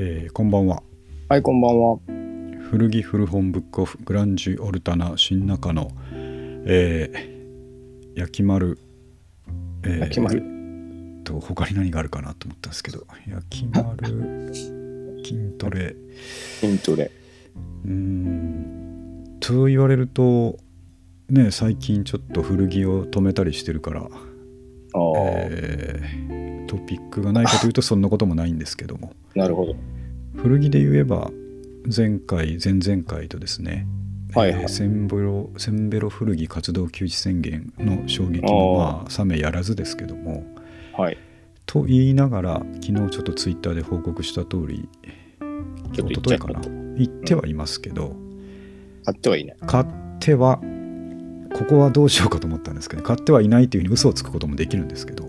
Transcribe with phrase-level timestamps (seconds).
[0.00, 0.80] えーこんばんは。
[1.28, 1.98] はい、こんばんは。
[2.70, 5.90] 古着古本ブックオフグランジュオルタナ新中野、
[6.66, 8.78] えー、焼き丸、
[9.82, 10.40] えー焼き丸。
[11.24, 13.08] と他に何があるかなと思ったんですけど。
[13.26, 14.52] 焼き丸。
[15.24, 15.96] 筋トレ。
[16.60, 17.10] 筋トレ。
[17.84, 19.36] うーん。
[19.40, 20.58] と言われると
[21.28, 24.10] ね最近ちょっと古着を止めたりしてるから、ああ、
[24.94, 26.27] えー
[26.68, 29.12] トピックがないかというとそんなこともないんですけども。
[29.34, 29.74] なるほど。
[30.36, 31.32] 古着で言えば
[31.84, 33.88] 前回前々回とですね、
[34.34, 34.62] はいはい。
[34.62, 40.44] えーセンベロセンベロ古着活動休止宣言の衝撃のあまあ冷めやらずですけども。
[40.96, 41.18] はい。
[41.66, 44.88] と言いながら昨日ちょっとツイッターで報告した通り
[45.92, 46.60] ちょっと言っ一昨日かな？
[46.60, 48.14] ちゃってはいますけど、
[49.04, 49.56] 買ってはいない。
[49.66, 49.86] 買っ
[50.20, 50.60] ては
[51.54, 55.24] ここはどうしようかと思ったんですけど買ってはいないというふうに嘘をつくこともできるんですけど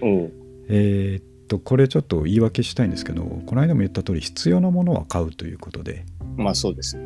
[0.00, 0.32] おう
[0.68, 6.04] えーっとこれちょっと言い訳したいんですけどこの間も言った通り必要なものは買うということで
[6.36, 6.98] まあそうです。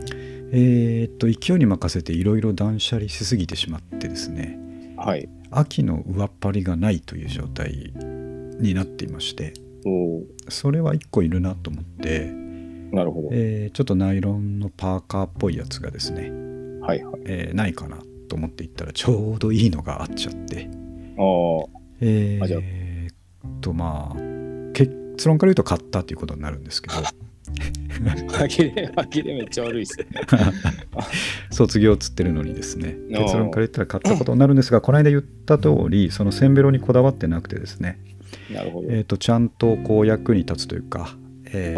[0.52, 4.58] えーっと勢いに任せていろいろ断捨離しすぎてしまってですね
[4.96, 5.28] はい。
[5.50, 7.92] 秋の上っ張りがないという状態
[8.60, 9.52] になっていまして
[10.48, 12.30] それは1個いるなと思って、
[12.92, 13.28] なるほど。
[13.32, 16.30] えーちょっとナイロンのパーカーっぽいやつがですね、
[16.82, 17.22] はいはい。
[17.26, 20.68] えーないかなと思っていったらちょうどいいのがあっちゃって
[21.18, 22.60] あえあじゃあ
[23.60, 24.16] とまあ
[24.72, 27.02] 結論から言うと買ったということになるんですけどあ。
[28.28, 30.06] 歯切れ、歯切れめっちゃ悪いっすね。
[31.50, 37.98] 卒業っつってるのにですね結論から言ったら買ったことになるんですがこの間言った通りそのセンベロにこだわってなくてですね、
[38.52, 38.88] なるほど。
[38.90, 41.16] えー、とちゃんとこう役に立つというか、
[41.52, 41.74] え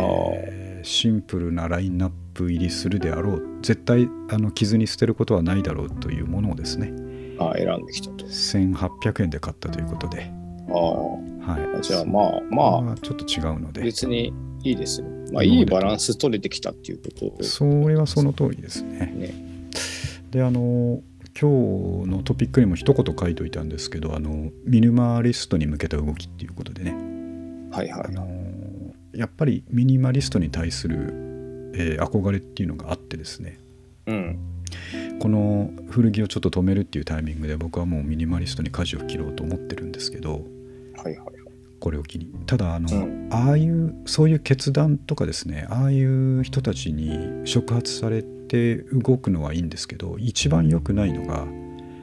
[0.59, 6.93] ーシンプルなラインナップ入りするであろう絶対あの傷に捨てることはないだろうというものをですね
[7.39, 8.27] ああ、選んできたと。
[8.27, 10.31] 1800円で買ったということで、
[10.69, 11.81] あはい、あ。
[11.81, 14.33] じゃあまあまあ、まあちょっと違うので別に
[14.63, 15.09] いいですね。
[15.33, 17.09] まあいいバランス取れてきたっていうこ
[17.39, 19.13] とそれはその通りですね。
[19.17, 19.35] ね。
[20.31, 21.01] であの
[21.39, 26.93] 今日のトピックにも一言書いといたんですけどあのミニマリストに向けた動きっていうことでね
[27.71, 28.05] はいはい。
[28.07, 28.29] あの
[29.15, 33.59] やっぱりミニマリストに対する、えー憧れっていうのがあってですね
[34.07, 34.39] うん。
[35.19, 40.45] この古着をちょっと止めるっていうタイミングで僕はもうミニマリストに舵を切ろうと思ってるんですけど
[40.97, 41.27] はいはい。
[41.81, 51.47] これを機にただあの、うんああいうそういう決断とかですねああいう人たちに触発されて動くのはいいんですけど一番良くないのがう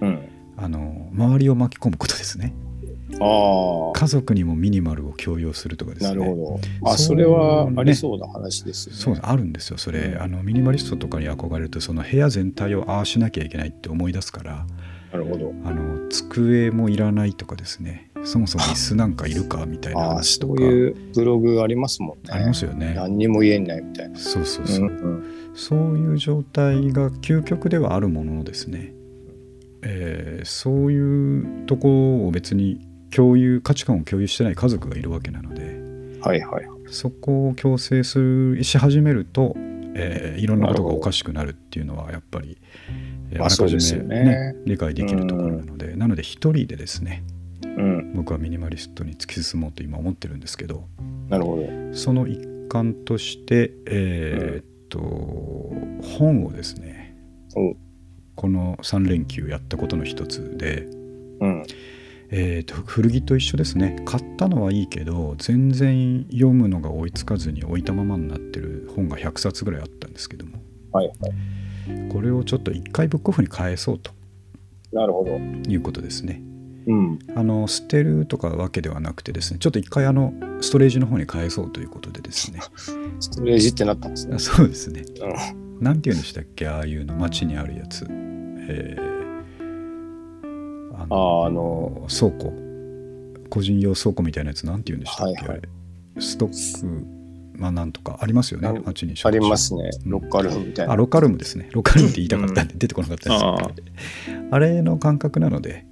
[0.07, 0.29] ん。
[0.61, 2.68] あの周りを巻き込むことですねあ
[3.19, 6.89] 家族にもミニマルを強要するとかであ、すねなるほど。
[6.89, 8.99] あ、それはありそうな話ですよね。
[9.01, 14.65] そうあるんですよそれ、うんあのミニマリストとかに憧れるとその部屋全体をああしなきゃいけないって思い出すから
[15.11, 15.53] なるほど。
[15.65, 22.23] あの机もいらないとかですねそもそも椅子なんかいるかみたいな話とかそういうブログありますもんね。
[22.29, 24.17] ありますよね何にも言えないみたいな。
[24.17, 25.23] そうそうそう、ん
[25.55, 28.93] そういう状態が究極ではあるもののですね、
[29.81, 32.79] えーそういうとこを別に
[33.15, 35.79] 共有価値観を共有してない家族がいるわけなので
[36.21, 36.65] はいはい。
[36.89, 39.53] そこを強制するし始めると、
[39.95, 42.57] えーいろんなことがおかしくなるっていうのはやっぱり、
[43.31, 47.23] えーまああらかじめ、ねよね理解できるところなので、なので一人でですね
[47.63, 48.13] うん。
[48.15, 50.87] 僕はミニマリストに突き進もうと今思ってるんですけど
[51.29, 51.63] なるほど。
[51.93, 52.39] その一
[52.69, 54.99] 環としてえーっと、
[56.17, 57.15] 本をですね
[57.55, 57.75] お
[58.35, 60.87] この3連休やったことの一つで、
[61.41, 61.63] うん。
[62.31, 70.59] えーと古着と一緒ですね買ったのはいいけど全然読むのが追いつかずに置いたままになってる本が100冊ぐらいあったんですけども
[70.91, 72.09] はいはい。
[72.11, 74.11] これをちょっと一回ブックオフに返そうと
[74.91, 75.37] なるほど。
[75.37, 76.41] いうことですね
[76.87, 77.19] うん。
[77.35, 82.59] あの捨てるとかわけではなくてですねちょっと一回あのストレージの方に返そうということでですね
[83.19, 84.39] ストレージってなったんですねあ。
[84.39, 85.03] そうですね
[85.79, 85.83] うん。
[85.83, 86.67] なんて言うんでしたっけ？
[86.67, 89.18] ああいうの街にあるやつえー
[91.09, 92.53] ああの倉庫。
[93.49, 95.69] 個人用倉庫みたいなやつなんて言うんでしたっけ、はいはい。
[96.19, 97.19] ストック
[97.59, 98.17] まあなんとか。
[98.21, 99.89] ありますよねあ街にありますね。
[100.05, 100.11] うん。
[100.11, 100.93] ロッカールームみたいな。
[100.93, 101.69] あロッカールームですね。
[101.73, 103.57] ロッカールームって言いたかったんで出てこなかったですあ
[104.51, 105.85] あれの感覚なので。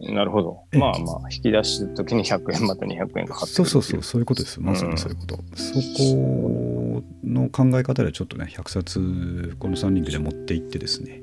[0.00, 0.60] なるほど。
[0.72, 0.80] ええ。
[0.80, 3.66] まあまあ、引き出すときに100円また200円かかってそう。
[3.66, 4.02] そうそうう。
[4.02, 4.60] そういうことです。
[4.60, 11.22] まさにそういうこと、そこの考え方でちょっとね100冊この3人で持って行ってですね。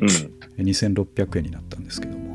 [0.00, 0.08] うん。
[0.64, 2.31] 2600円になったんですけども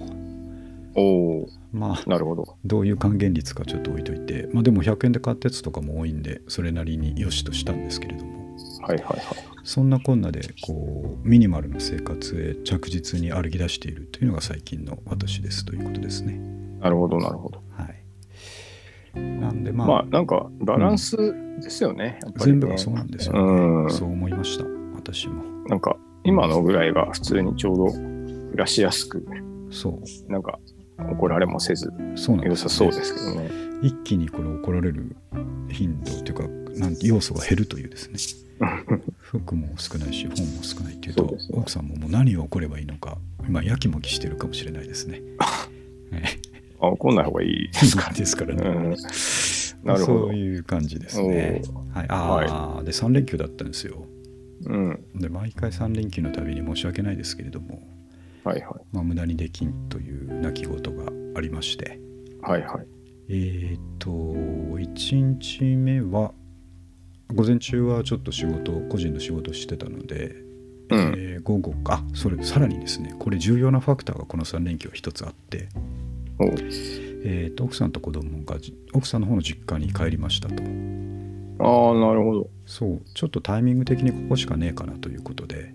[0.98, 2.58] おおまあなるほど。
[2.66, 8.38] どういう還元率かちょっと置いといてまあでも100円で買ったやつとかも多いんでそれなりに良しとしたんですけれども
[8.82, 9.22] はいはいはい。
[9.64, 16.38] そんなこんなでこうミニマルな生活へ着実に歩き出しているというのが最近の私ですということですね。
[16.80, 17.62] なるほどなるほど。
[17.72, 19.20] はい。
[19.20, 21.18] なんでまあ、まあ、なんかバランス
[21.62, 22.20] ですよね。
[22.24, 24.66] やっぱりね全部がそうなんですよ、ねうんそう思いました
[24.96, 29.26] 私もなんか今のぐらいが普通にちょうど暮らしやすく、
[29.70, 30.60] そうなんか
[31.00, 33.50] 怒られもせずそうなん良さそうですけどね。
[33.82, 35.16] 一気にこれ怒られる
[35.70, 36.34] 頻度という
[36.74, 38.18] かなん要素が減るというですね
[39.22, 43.18] 服も少ないし本も少ないっていうとそうね奥さんももう何を怒ればいいのか
[43.48, 45.22] 今やきもきしてるかもしれないですね。
[46.12, 46.24] え
[46.82, 48.62] あ怒んない方がいいえですからですからね。
[48.66, 48.96] うん
[49.84, 50.36] なるほどそう。
[50.36, 51.62] いう感じですね。
[51.94, 54.06] はい、ああ、で3連休だったんですよ。
[54.66, 55.00] うん。
[55.16, 57.82] で毎回3連休のたびに申し訳ないですけれども、
[58.48, 58.74] はいはい。
[58.94, 62.00] まあ、無駄にできんという泣き言がありまして
[62.42, 62.88] はいはい。
[63.30, 66.32] えっ、と1日目は
[67.36, 70.36] 午前中はちょっと仕事個人の仕事をしてたので、
[70.90, 71.00] うん。
[71.18, 75.70] えー午後あそれさらにですねこれ重要なファクターがこの3連休は一つあって、
[77.24, 82.50] えーと奥さんと子供がじ奥さんの方の実家に帰りましたとああ、なるほど。
[82.66, 85.74] そうちょっとタイミング的にここしかねえかなということで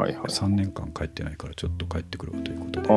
[0.00, 0.22] はいはい。
[0.24, 2.92] 3年間帰ってないからちょっと帰ってくるわということであ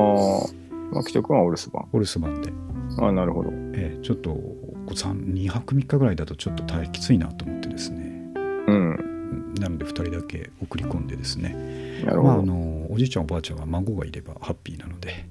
[0.92, 1.88] あ、牧人君はお留守番。
[1.92, 2.54] お留守番で、
[3.02, 3.50] ああ、なるほど。
[3.74, 4.38] えーちょっと
[4.86, 8.74] 2泊3日ぐらいだとちょっと大きついなと思ってですねうん。
[8.74, 12.24] うんなので2人だけ送り込んでですねなるほど。
[12.24, 15.26] まああのおじいちゃんおばあちゃんは孫がいればハッピーなので、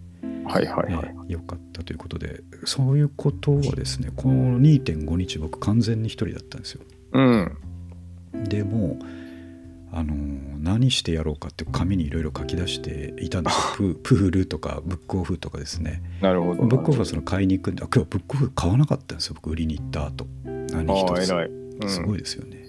[0.47, 1.15] はいはいはい。
[1.15, 6.83] えーよかったということでそういうことはですねこの2.5日僕完全に一人だったんですよ
[7.13, 7.57] うん。
[8.45, 9.05] でもう
[9.93, 10.15] あの
[10.59, 16.65] 何してやろうかって紙にいろいろ書き出していたんですよ ププールとかブックオフとかですねなるほど。
[16.65, 21.49] ブックオフはその買いに行くんであ今日ブックオフ買わなかったんですよ僕売りに行った後何一つ偉い。
[21.49, 22.67] うん、すごいですよね、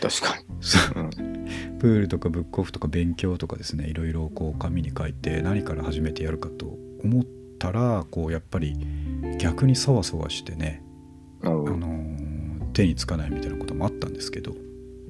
[0.00, 1.10] 確かそうに。
[1.78, 7.24] プールとかブックオフとか勉強とかですねいろいろこう紙に書いて何から始めてやるかと思っ
[7.58, 8.76] たらこうやっぱり
[9.38, 10.82] 逆にそわそわしてね、
[11.42, 12.40] あのー
[12.72, 14.52] 手につかないみたいなこともあったんですけど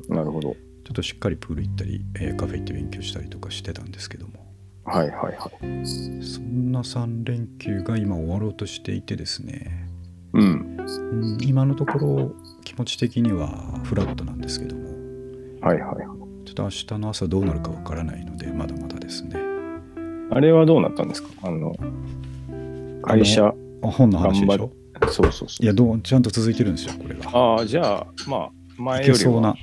[0.08, 0.14] ど。
[0.14, 0.56] なるほど。
[0.90, 4.32] ちょっとしっかりプール行ったり、えーカフェ行って勉強したりとかしてたんですけども
[4.84, 5.86] はいはいはい。
[5.86, 9.88] そんな3連休が今終わろうとしていてですね
[10.32, 10.42] うん。
[10.42, 12.32] うん今のところ
[12.64, 14.88] 気持ち的にはフラットなんですけども
[15.60, 16.06] はいはいはい。
[16.44, 19.36] ちょっと明日の朝どうなるかわからないのでまだまだですね
[20.32, 21.28] あれはどうなったんですか？
[21.42, 21.72] あの、
[23.02, 23.54] 会社、あ
[23.86, 24.72] 本の話でしょ？
[25.08, 25.64] そうそうそう。
[25.64, 29.54] いやどうちゃんと続いてるんですよこれがああ、じゃあ、まあ、前いよりはけそうな、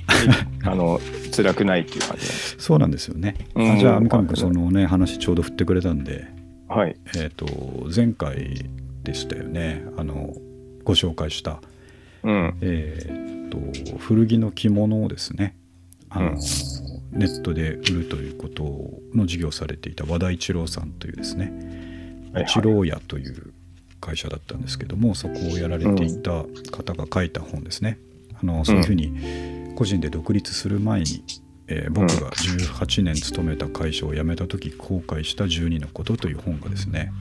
[0.64, 1.00] あの、
[1.34, 2.56] 辛くないっていう感じなんです。
[2.58, 6.26] そうなんですよね、うんあじゃあ三上君そのね話ちょうど振ってくれたんで
[6.68, 6.96] はい。
[7.16, 7.46] えっ、と
[7.94, 8.66] 前回
[9.04, 10.34] でしたよねあの
[10.84, 11.60] ご紹介した
[12.22, 12.54] うん。
[12.60, 15.56] えー、と古着の着物をですね
[16.10, 16.38] あの、うん
[17.10, 23.54] ネットで売るということの事業をされていた和田一郎さんというですねはいはい一郎屋という
[23.98, 27.98] 会社だったんですけどもそこをやられていた方が書いた本ですね。
[28.40, 31.24] あのそういうふうに個人で独立する前に、
[31.68, 37.12] えー僕が18年勤めた会社を辞めた時後悔した12のことという本がですね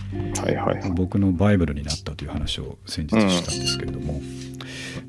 [0.42, 0.92] はいはいはい。
[0.92, 4.22] 僕のバイブルになったという話を先日したんですけれども、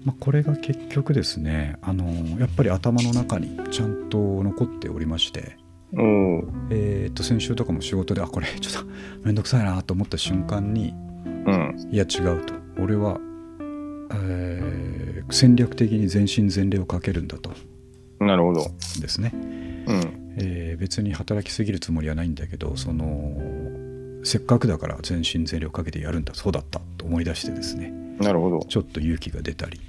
[0.04, 2.04] まあ、これが結局ですねあの
[2.40, 5.56] やっぱり頭の中にちゃんと残っておりまして。
[6.70, 8.86] えー、と先週とかも仕事であこれちょっと
[9.24, 10.92] 面倒くさいなと思った瞬間に
[11.46, 11.88] うん。
[11.90, 13.18] いや違うと俺は、
[14.12, 14.98] えー
[15.30, 17.50] 戦略的に全身全霊をかけるんだと
[18.18, 18.70] なるほど。
[19.00, 20.34] ですね、うん。
[20.38, 23.36] えー別に働きすぎるつもりはないんだけどその
[24.24, 28.60] せっかくだから全身全霊をかけてやるんだそうだったと思い出してですねなるほど。
[28.68, 29.80] ちょっと勇気が出たり。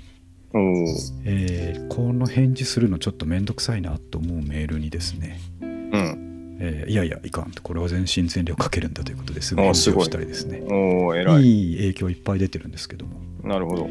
[1.26, 6.58] えーこの返事するのちょっと面倒くさいなと思うメールにですね、うん。
[6.60, 11.44] えーいやいやいかんとこれは全身全霊をかけるんだということですぐ返事したりですねおお、偉い。
[11.44, 13.90] いい影響いっぱい出てるんですけどもなるほど。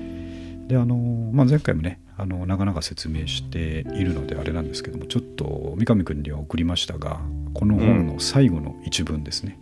[0.69, 7.21] であのーまあ、前回もねあの長々説明しているのであれなんですけどもちょっと三上君には送りましたが
[7.55, 9.59] この本の最後の一文ですね、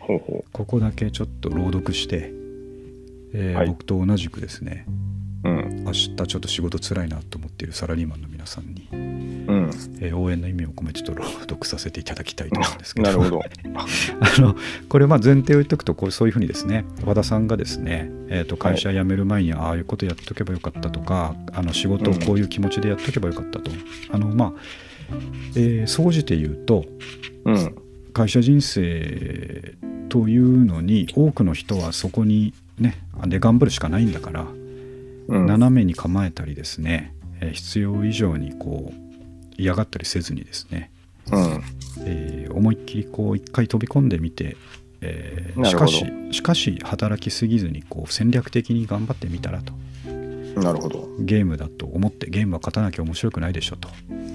[0.00, 2.32] ほうほここだけちょっと朗読して、
[3.32, 3.68] えーはい。
[3.68, 4.86] 僕と同じくですね
[5.46, 5.50] う。
[5.50, 5.84] うん。
[5.84, 9.70] 明日ちょっと仕事つらいなと思っているサラリーマンの皆さんに、うん。
[10.00, 13.42] えー応援の意味を込めてちょっと朗読させていただきたいと思うんですけどなるほど。
[14.20, 14.56] あの
[14.88, 23.70] これまあ前提を言っておくとこうそういうふうにですね和田さんがですね、えー、と会社辞める前にああいうことやっとけばよかったとかあの仕事をこういう気持ちでやっとけばよかったと、
[24.10, 24.52] あのまあ、
[25.56, 26.84] えー総じて言うと
[27.44, 27.74] うん。
[28.12, 29.74] 会社人生
[30.08, 34.65] というのに多くの人はそこにねで頑張るしかないんだから、うん。
[35.28, 38.94] 斜めに構えたりですね、えー必要以上にこう
[39.58, 40.90] 嫌がったりせずにですね、
[41.30, 41.62] うん。
[42.04, 44.56] えー思いっきりこう一回飛び込んでみて、
[45.00, 49.72] えーしかししかし働きすぎずにこう戦略的に頑張ってみたらと
[50.60, 51.06] なるほど。
[51.20, 53.88] ゲームだと思ってゲームは勝たなきゃ面白くないでしょと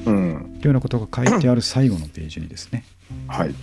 [0.05, 0.57] うん。
[0.59, 2.83] いうようなことが書いてある最後のページにですね
[3.27, 3.55] はい。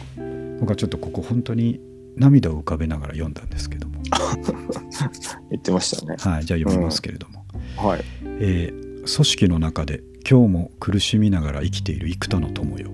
[0.58, 1.80] 僕はちょっとここ本当に
[2.18, 4.02] 涙を浮かべながら読んだんですけども、
[5.50, 6.16] 言ってましたね。
[6.18, 7.44] はい、じゃあ読みますけれども、
[7.76, 8.04] はい。
[8.40, 12.90] えー組織の中で今日も苦しみながら生きている幾多の友よ。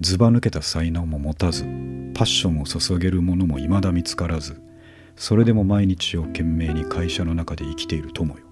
[0.00, 1.64] ずば抜けた才能も持たず
[2.14, 4.60] パッションを注げる者も未だ見つからず
[5.16, 8.44] それでも毎日を懸命に会社の中で生きている友よ。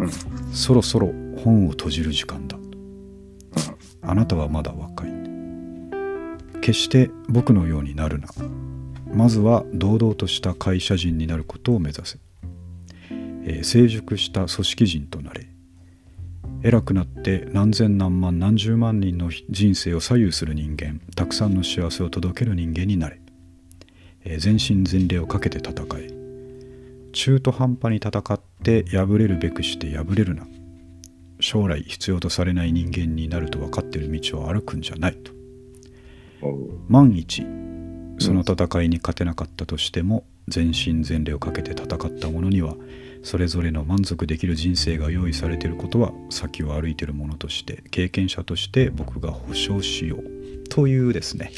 [0.00, 0.10] うん。
[0.52, 1.12] そろそろ
[1.44, 2.58] 本を閉じる時間だ。
[4.02, 5.21] あなたはまだ若い
[6.62, 8.28] 決して僕のようになるな。
[9.12, 12.18] まずは堂々とした会社人になることを目指せ、
[13.10, 15.48] えー成熟した組織人となれ。
[16.62, 23.20] 偉くなって何千何万何十万人の人生を左右する人間たくさんの幸せを届ける人間になれ、
[24.24, 26.10] えー全身全霊をかけて戦え。
[27.12, 30.46] 中途半端に戦って敗れるべくして敗れるな。
[31.40, 35.41] 将来必要とされない人間になると分かっている道を歩くんじゃないと。
[36.88, 37.46] 万一
[38.18, 42.74] その戦いに勝てなかったとしても、全身全霊をかけて戦った者には
[43.22, 50.24] それぞれの満足できる人生が用意されていることは先を歩いている者として経験者として僕が保証しよう
[50.68, 51.52] というですね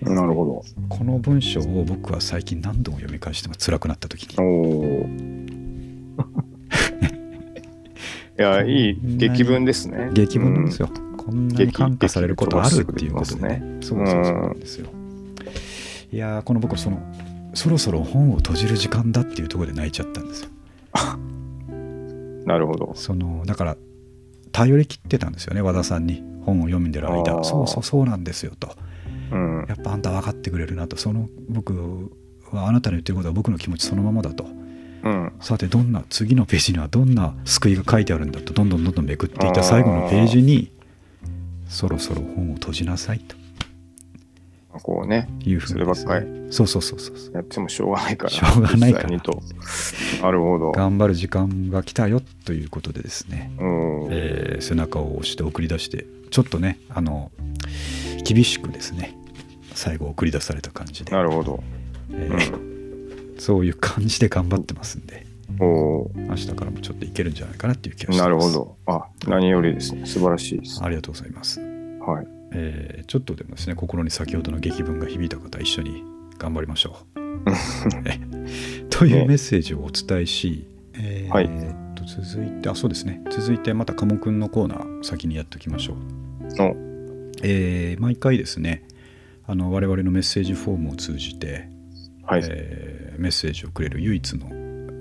[0.00, 4.42] なるほこの文章を僕は最近何度も読み返してます辛くなった時にど。
[4.42, 4.46] お
[5.02, 5.06] お。
[8.38, 10.10] いや、いい劇文ですね。
[10.12, 10.88] 激文なんですよ、
[11.24, 13.62] こんなに激感化されることあるっていうことでね。
[13.80, 14.34] 激そうそうそう。
[14.34, 14.88] なんですよ
[16.12, 17.00] いやーこの僕その
[17.54, 20.50] そろそろ本を閉じる時間だっていうところで泣いちゃったんですよ。
[21.70, 22.44] うん。
[22.44, 22.92] なるほど。
[22.94, 23.76] そのだから
[24.52, 26.22] 頼り切ってたんですよね和田さんに。
[26.44, 27.44] 本を読んでるあ間ー。
[27.44, 28.74] そうそうそうなんですよと。
[29.30, 29.66] うん。
[29.68, 30.96] やっぱあんた分かってくれるなと。
[30.96, 32.10] その僕
[32.50, 34.44] はあなたの言ってることは僕の気持ちそのままだと。
[35.04, 35.32] うん。
[35.40, 40.71] さてどんな次のページにはどんな救いが書いてあるんだとどんどんどんどんめくっていった最後のページに
[41.72, 43.36] そろそろ本を閉じなさいと
[44.82, 48.30] こうね、いうふうにですそればっねそうそうそうそうそうやってもしょうがないから。
[48.30, 49.10] しょうがないから。
[49.10, 50.72] なるほど。
[50.72, 54.08] 頑張る時間が来たよということでですね、うん。
[54.10, 57.30] えー背中を押して送り出してちょっとねあの
[58.24, 59.14] 厳しくですね
[59.74, 61.62] 最後送り出された感じで、なるほど。
[62.10, 62.72] えー
[63.38, 65.26] そういう感じで頑張ってますんで
[65.60, 66.10] おお。
[66.14, 68.76] 明日からもちょっといけるんじゃないかなっていう気がしまするほど。
[68.86, 70.06] あ、何よりですね。
[70.06, 70.82] 素晴らしいです。
[70.82, 72.26] ありがとうございます、はい。
[72.54, 76.04] えーちょっとでもですね心に先ほどの劇文が響いた方一緒に
[76.38, 77.20] 頑張りましょう
[78.06, 78.20] え
[78.90, 85.96] というねメッセージをお伝えし、えーはいえーっと続いてあそうですね続いてまた鴨くんのコーナー先にやっておきましょう
[86.62, 86.76] お
[87.42, 88.84] えー毎回ですね
[89.46, 91.68] あの我々のメッセージフォームを通じて、
[92.22, 92.42] はい。
[92.44, 94.48] えーメッセージをくれる唯一の、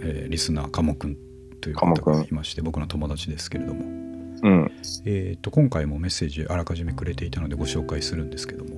[0.01, 1.17] えーリスナー鴨くん
[1.61, 4.71] という方がいまして僕の友達ですけれども、うん。
[5.05, 8.71] えー、と今回もメッセージあらかじめくれていたのでご紹介するんですけども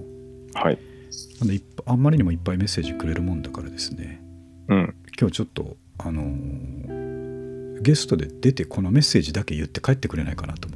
[0.53, 0.79] はい。
[1.39, 4.21] なんであんまりにもいっぱいメッセージくれるもんだからですね
[4.67, 4.95] うん。
[5.19, 7.13] 今日ちょっとあのー
[7.83, 10.69] ゲストで出てこのメッセージだけ言って帰ってくれないかなと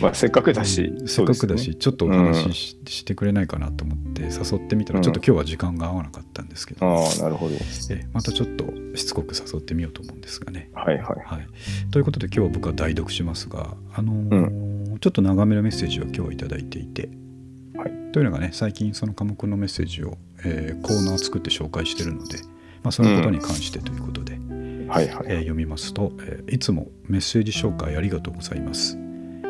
[0.00, 5.02] まあ、せっかくだし、せっかくだし、ちょっとお話うんし,、してくれないかなと思って誘ってみたら、うん。
[5.02, 7.54] ちょっと今日は時間が合わなかったんですけど、ああ、なるほど。
[7.90, 8.64] えまたちょっと
[8.96, 10.70] しつこく誘ってみようと思うんですがね。
[10.74, 11.04] はいはい。
[11.24, 11.46] はい、
[11.90, 17.08] ということで今日は僕は代読しますが、あのーちょっと長めのメッセージを今日はいただいていて、
[17.76, 18.12] はい。
[18.12, 22.38] というのがね最近その科目のメッセージを、えーコーナーを作って紹介してるので、
[22.82, 24.32] まあ、そのことに関してということで、
[24.88, 25.26] はいはい。
[25.26, 28.96] えー読みますと、えーいつもメッセージ紹介ありがとうございます、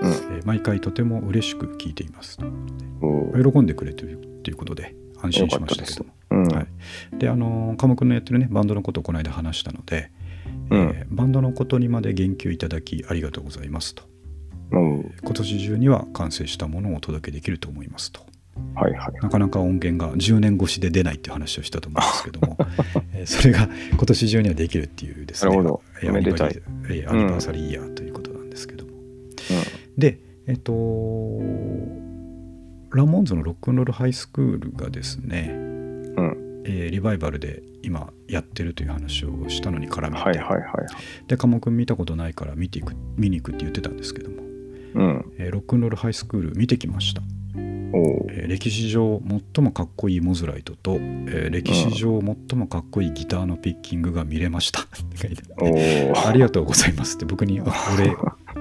[0.01, 0.11] うん。
[0.11, 2.39] えー毎回とても嬉しく聞いています。
[2.39, 6.11] 喜んでくれてるということで安心しましたけども。
[6.31, 6.49] うん。
[6.49, 6.67] はい、
[7.19, 10.11] であの科目のやってるねバンドのことをこの間話したので、
[10.71, 10.81] うん。
[10.81, 14.05] えーバンドのことにまで言及いただきありがとうございますと。
[14.71, 18.21] うん今年中には完成したものをお届けできると思いますと。
[18.75, 19.13] はいはい。
[19.23, 22.57] なかなか音源が10年越しで出ないっていう話をしたと思うんですけども、
[23.15, 25.83] えーそれが今年中にはできるっていうですねなるほど。
[26.03, 28.13] アニバーサリーイヤーという
[29.99, 30.73] でえっ、と
[32.97, 36.15] ラモンズのロックンロールハイスクールがですね、ん。
[36.17, 36.63] うん。
[36.65, 40.65] えーリバイバルで今やってるという話をしたのに絡めて、はいはいはいはい。
[41.27, 44.37] で鴨くん見たことないから見ていく見に行くって言ってたんですけども、
[44.95, 45.33] うん。
[45.39, 47.23] えーロックンロールハイスクール見てきました、
[48.31, 49.21] えー歴史上
[49.55, 55.43] 最もかっこいいモズライトと、えー歴史上最もかっこいいギターのピッキングが見れましたって書いて
[56.15, 58.15] ありがとうございますって僕にお礼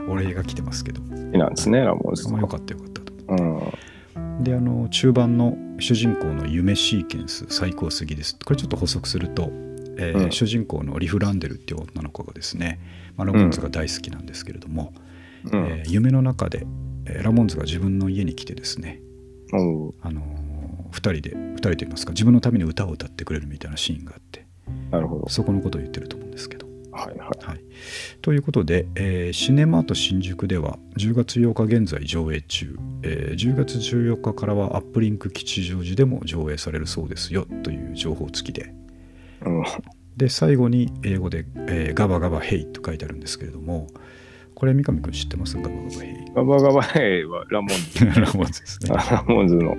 [0.08, 3.36] お礼が来てますけど好きなんですね、ラモーズまあよかったよかったとう
[4.20, 4.44] ん。
[4.44, 9.50] であの中盤の主人公の夢シーケンス最高すぎですこれちょっと補足すると、
[9.98, 12.80] えーうん主人公のリフ・ランデルっていう女の子がですね、
[13.16, 14.94] まあ、ラモンズが大好きなんですけれども、
[15.52, 15.66] うん。
[15.66, 16.66] えー夢の中で、
[17.06, 19.02] えーラモンズが自分の家に来てですね、
[19.54, 20.26] おうあのー、
[20.92, 24.46] 2人で2人と言いますか自分のために歌を歌ってくれるみたいなシーンがあって
[24.92, 25.30] なるほど。
[25.30, 26.67] そこのことを言ってると思うんですけど。
[26.98, 27.46] はいはい。
[27.46, 27.62] はい、
[28.22, 38.74] ということで、えーシネマート新宿では10月8日現在上映中、えー10月14日からはアップリンク吉祥寺でも上映されるそうですよという情報付きで
[39.42, 39.64] うん。
[40.18, 43.88] で最後に英語で、えーガバガバヘイと書いてあるんですけれども
[44.58, 45.56] これ三上君知ってます？
[45.56, 48.06] ガバガバヘイガバガバヘイはラモンズ。
[48.20, 49.78] ラモンズですねあラモンズの。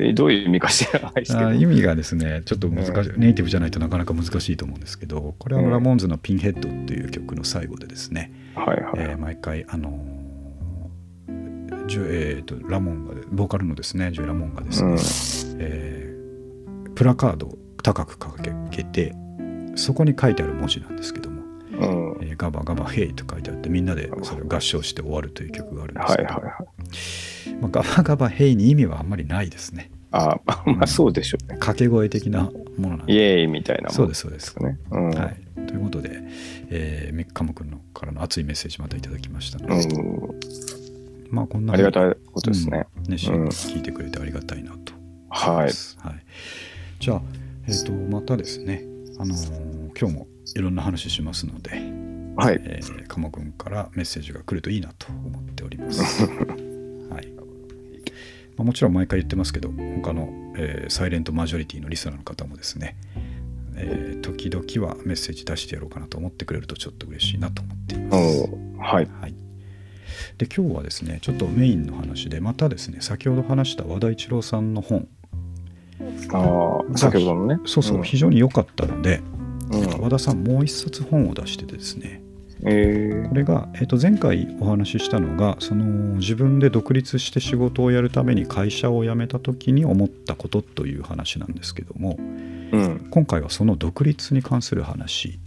[0.00, 1.46] えどういう意味か知らないですけど。
[1.48, 8.92] あ意味がですねちょっと難しい、ネイティブじゃないとなかなか難しいと思うんですけどこれはラモンズの「ピンヘッド」っていう曲の最後でですね、はいはい。
[8.96, 14.98] えー毎回あのージュえーとラモンがボーカルのですねジョイ・ラモンがですね、うん
[15.60, 19.14] えープラカードを高く掲げて
[19.76, 21.27] そこに書いてある文字なんですけどもうん。
[21.80, 27.54] 「えーガバガバヘイ」と書いてあってみんなでそれを合唱して終わるという曲があるんですけど、はいはいはい。
[27.60, 31.54] まあ、ガバガバヘイに意味はあんまりないですねあまあそうでしょうね。
[31.58, 34.78] 掛け声的なものなんイでエーイみたいなもんそうですそうですかね。
[34.90, 35.10] うん。
[35.10, 36.22] はい、ということで、
[36.70, 40.40] えー、カム君のからの熱いメッセージまたいただきましたので、うん。
[41.30, 42.86] まあこんなありがたいことですね。
[42.96, 44.94] うん熱心うんに聞いてくれてありがたいなと
[45.28, 45.54] はい。
[45.56, 45.72] はい、
[47.00, 47.22] じゃあ、
[47.66, 48.84] えー、とまたですね、
[49.18, 52.60] あのー今日もいろんな話しますので、はい。
[52.62, 56.22] えー、鴨くんからメッセージが来るといいなと思っております。
[57.10, 57.26] はい
[58.56, 62.96] まあ、もちろん毎回言ってますけど他の、えーサイレントマジョリティのリスナーの方もですね、
[63.74, 68.50] えー時々はメッセージ出してやろうかなと思ってくれるとちょっと嬉しいなと思っています。
[68.76, 69.08] おはい。
[69.20, 69.34] はい、
[70.38, 75.08] で今日はですねちょっとメインの話でまたですね先ほど話した和田一郎さんの本
[76.32, 77.60] ああ、先ほどのね。
[77.64, 79.20] そうそう、ん非常に良かったので、
[79.70, 82.22] うん和田さんもう一冊本を出しててですね
[82.64, 85.84] えこれが、えー、と前回お話ししたのがその
[86.16, 93.10] 自分で独立して仕事をやるために会社を辞めた時に思ったことという話なんですけどもー、うん。
[93.10, 95.38] 今回はその独立に関する話、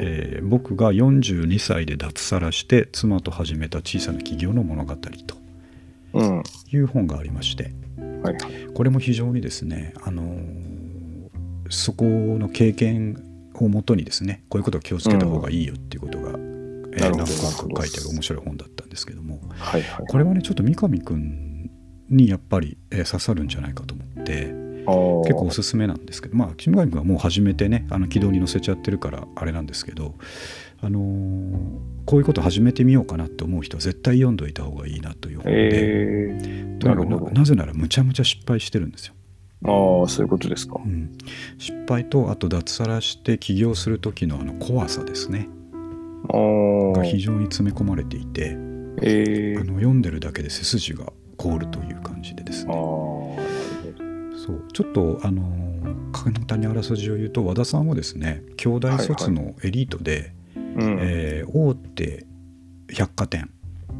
[0.00, 5.36] えー僕が42歳で脱サラして妻と始めた小さな企業の物語と
[6.12, 6.42] うん。
[6.72, 7.72] いう本がありまして
[8.24, 8.66] はいはい。
[8.74, 10.64] これも非常にですね、あのー
[11.70, 20.06] そこの経験をもとにですねこういうことを気をつけた方がいいよっていうことが、えーなるほど何個か書いてある面白い本だったんですけどもはいはい。
[20.06, 21.70] これはねちょっと三上くん
[22.10, 24.52] にやっぱり、えー刺さるんじゃないかと思って
[25.24, 30.14] 結構おすすめなんですけどまあ三上くんはもう始めてねあの軌道に乗せちゃってるからあれなんですけど、
[30.84, 35.52] あのーこういうこと始めてみようかなって思う人は絶対読んどいた方がいいなという本で。
[35.52, 39.14] えー、とにかくなぜならむちゃむちゃ失敗してるんですよ。
[39.64, 40.86] ああ、そういうことですかう。
[40.86, 41.16] ん、
[41.56, 45.48] 失敗とあと脱サラして起業する時のあの怖さですね
[46.28, 48.50] ああが非常に詰め込まれていて、
[49.00, 55.64] えー、あの読んでるだけで背筋が凍るという感じでですああ、ねなるほそうちょっとあのー
[56.12, 60.43] 簡単にあらすじを言うと和田さんはですね兄弟卒のエリートで、ど。
[60.74, 60.98] うん。
[61.00, 62.26] えー大手
[62.92, 63.50] 百貨店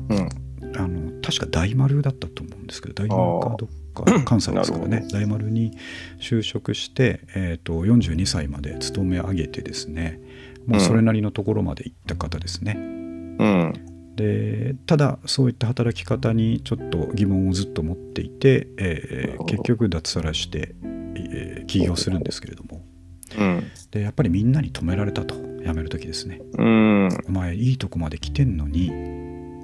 [0.09, 0.29] うん。
[0.77, 5.77] あの確か大丸だったと思うんですけど大丸かどっか関西ですからね大丸に
[6.19, 10.21] 就職して、えー、と42歳まで勤め上げてですね
[10.67, 12.75] もうそれなりのところまで行った方ですね。
[12.77, 13.73] うん。
[14.17, 20.75] でただそういった働き方にちょっと疑問をずっと持っていて、えー結局脱サラして、
[21.17, 22.83] えー起業するんですけれども
[23.39, 23.71] うん。
[23.91, 26.41] でやっぱりみんなに止められたと辞める時ですね。
[26.59, 27.09] うん。
[27.29, 28.91] お前いいとこまで来てんのに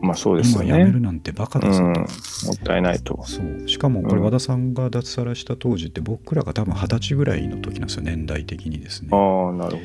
[0.03, 1.01] まあそうですよ今辞めるね。
[1.01, 1.65] なんてバカうん。
[1.67, 2.47] だぞと。
[2.47, 3.23] もったいないと。
[3.25, 9.83] そうしかもこれうん和田さんが脱サラした当時って僕らが多分二十歳ぐらいの時なんですよ年代的にですねああ、なるほ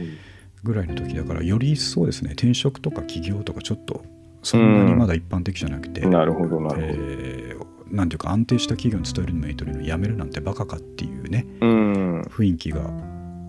[0.63, 4.04] ぐらいの時だからより一層ですね転職とか起業とかちょっと
[4.41, 6.10] そんなにまだ一般的じゃなくて、ど。
[6.10, 6.88] なるほど、なるほど。
[6.88, 12.21] えーなんていうか安定した企業に勤めるのメイトに辞めるなんてバカかっていうねうん。
[12.24, 12.89] 雰囲気が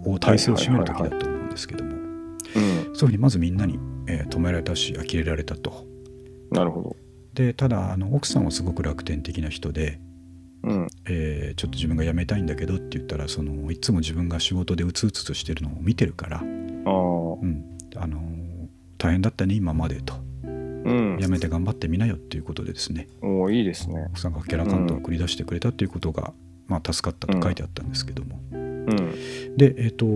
[0.06, 1.98] を体制を占める時だと思うんですけどもうん。
[2.50, 5.84] そういうふうにまずみんなに、えー止められたし呆れられたと
[6.50, 6.96] なるほど。
[7.34, 10.00] でただあの奥さんはすごく楽天的な人で
[10.62, 10.86] うん。
[11.06, 16.42] えーちょっと自分が辞めたいんだけどって言ったらそのいつも自分が仕事でうつうつとしてるのを見てるから、ああ。
[16.44, 16.46] う
[17.44, 17.64] ん
[17.96, 18.46] あのー
[18.98, 21.28] 大変だったね今までとうん辞。
[21.28, 24.06] めて頑張ってみなよっていうことでですねおおいいですね。
[24.10, 26.32] 奥さんがキャラカントを繰り出してくれたっていうことが、
[26.66, 28.55] まあ、助かったと書いてあったんですけども、う
[28.94, 29.56] ん。
[29.56, 30.06] でえっ、と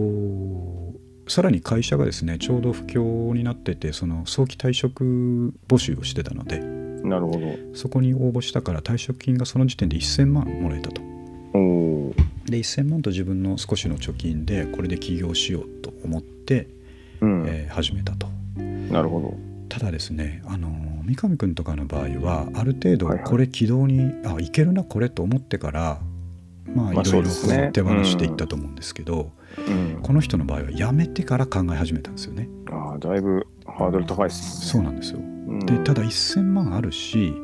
[1.29, 7.41] さらに会社がですねちょうど不況になっててその早期退職募集をしてたのでなるほ
[7.75, 11.03] そこに応募したから退職金がその時点で1000万もらえたと。
[12.47, 16.69] で1000万と自分の少しの貯金でこれで起業しようと思って、
[17.21, 17.45] うん。
[17.47, 18.27] えー始めたと
[18.91, 19.51] なるほど。
[19.69, 20.69] ただですねあの
[21.05, 26.01] 三上君とかの場合はある程度はいはいこれ軌道に、あいけるなこれと思ってから
[26.67, 30.01] まあいまあろいろ手放していったと思うんですけど、うん。
[30.03, 32.49] この人の場合はやめてから考え始めたんですよね。
[32.71, 35.25] ああ、だいぶハードル高いですそうなんですよね。
[35.25, 37.35] うんでただ1000万あるし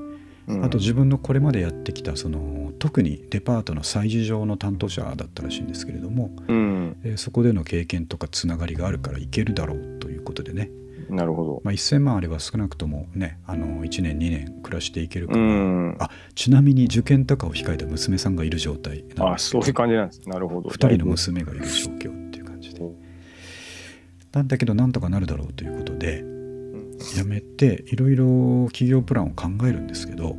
[0.47, 6.97] うんあと自分のこれまでやってきたその特にデパートの催事場の担当者だったらしいんですけれども、うん。
[7.03, 10.71] えーそこでの経験とかつながりがあるからいけるだろうということでね、
[11.11, 11.61] なるほど。
[11.65, 15.97] まあ、1000万あれば少なくともねあの1年2年暮らしていけるかうら、ん。
[15.99, 20.29] あちなみに受験とかを控えた娘さんがいる状態なですそういう感じなんです。
[20.29, 20.71] なるほど。
[20.71, 22.83] 2人の娘がいる状況っていう感じで
[24.33, 30.37] なんだけどなんとかなるだろうということでうんやめていろいろ企業プランを考えるんですけど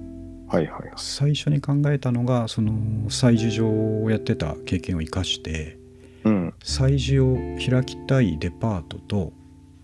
[0.47, 0.91] はいはいはい。
[0.97, 2.73] 最初に考えたのがその
[3.09, 3.67] 催事場
[4.03, 5.77] をやってた経験を生かして
[6.23, 6.53] うん。
[6.63, 9.33] 催事を開きたいデパートと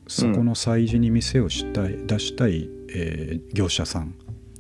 [0.08, 4.16] そこの催事に店をしたい、出したい、えー業者さん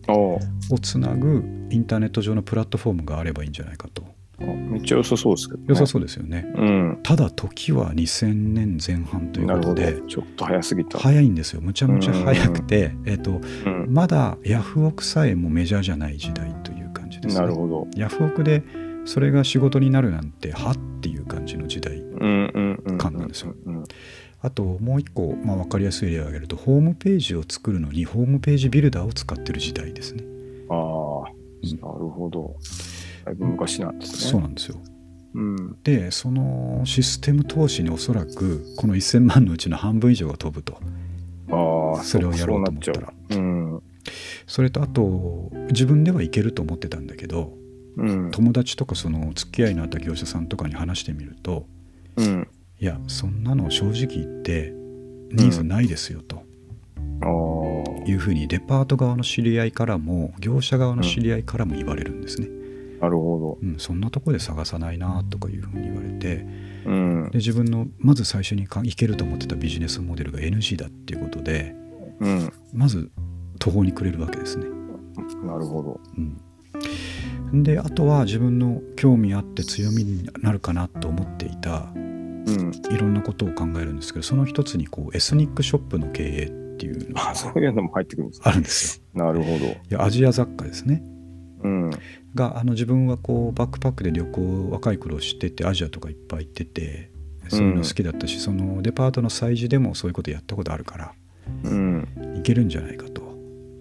[0.07, 4.03] おをつなぐインターネット上のプラットフォームがあればいいんじゃないかと
[4.39, 5.65] あめっちゃ良さそうですけど、ね。
[5.69, 6.99] 良さそうですよねうん。
[7.03, 10.01] ただ時は2000年前半ということで。
[10.07, 10.97] ちょっと早すぎた。
[10.97, 13.87] 早いんですよむちゃむちゃ早くて、えっとうん。
[13.89, 17.87] まだヤフオクさえもメジャーじゃない時代という感じですねなるほど。
[17.95, 18.63] ヤフオクで
[19.05, 22.97] それが仕事になるなんてはっていう感じの時代うんうんうん。
[22.97, 23.83] 感なんですようん。
[24.43, 30.23] あともう一個、まあ、分かりやすい例を挙げるとホームページを作るのにホームページビルダーを使ってる時代ですね
[30.69, 32.55] ああ、うんなるほど。
[33.23, 34.31] だいぶ昔なんですね。
[34.31, 34.81] そうなんですよ
[35.35, 35.77] うん。
[35.81, 40.77] でそのシステム投資におそらくこの1000万のうちの半分以上が飛ぶと
[41.49, 43.41] ああ、それをやろうと思ったらそう。
[43.41, 43.83] うん。
[44.45, 47.53] それとあと自分ではいけると思ってたんだけど
[47.95, 48.31] うん。
[48.31, 51.65] 友達とかその付き合いのあった業者さんとかに話してみると
[52.17, 52.47] うん。
[52.83, 54.73] いやそんなの正直言って
[55.31, 56.43] ニーズないですよと
[57.21, 62.49] ああ、いうふうにデパート側の知り合いからも業者側の知り合いからも言われるんですね、
[62.99, 66.45] なるほうんそんなとこで探さないなとかいうふうに言われて
[66.83, 66.91] ど。
[66.91, 67.37] うんで。
[67.37, 71.73] 自分のまず最初にかいけると思ってたビジネスモデルが NG だっていうことで
[72.19, 72.51] うん。
[72.73, 73.09] まず
[73.59, 74.65] 途方に暮れるわけですね、
[75.45, 76.01] なるほど。
[77.53, 82.12] うん、であとは自分の興味あって強みになるかなと思っていたうん。
[82.91, 89.25] いろんなことを考えるんですけどその一つにこうエスニックショップの経営っていうのがあそういうのも入ってくるんですあるんですよ。
[89.25, 89.65] なるほど。
[89.65, 91.03] いやアジア雑貨ですね
[91.63, 91.89] うん。
[92.35, 97.11] があの自分はこうバックパックで旅行若い頃しててアジアとかいっぱい行ってて
[97.49, 101.13] そういうの好きだったし、そのデパートの催事でもそういうことやったことあるから
[101.63, 102.07] うん。
[102.37, 103.21] いけるんじゃないかと。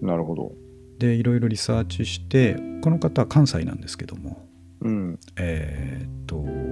[0.01, 0.51] なるほど。
[0.99, 4.47] でいろいろリサーチしてこの方は関西なんですけども
[4.81, 5.19] うん。
[5.37, 6.62] えーっと物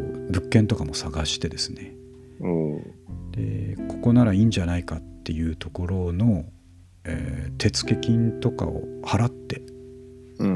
[0.51, 1.95] 件とかも探してですね
[2.39, 6.45] おーでここならいいんじゃないかっていうところの、
[7.05, 9.61] えー手付金とかを払って
[10.39, 10.55] うん。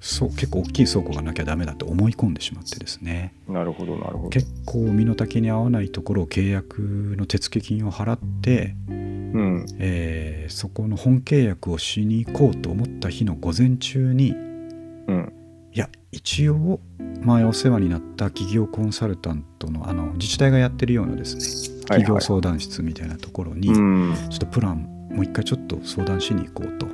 [0.00, 4.28] そう結構大きい倉庫がなきゃダメだと思い込んでしまってですねなるほど、なるほど。
[4.30, 9.66] 結構身の丈に合わないところを契約の手付金を払って、うん。
[9.78, 14.34] えーそこの本契約をしに行こうと思った日の午前中にう
[15.12, 15.32] ん。
[16.16, 16.80] 一応
[17.20, 24.14] 前お世話になった企業コンサルタントのあの自治体がやってるようなですね企業相談室みたいなところに、うん。
[24.30, 26.86] ちょっとプランもう一回ちょっと相談しに行こうと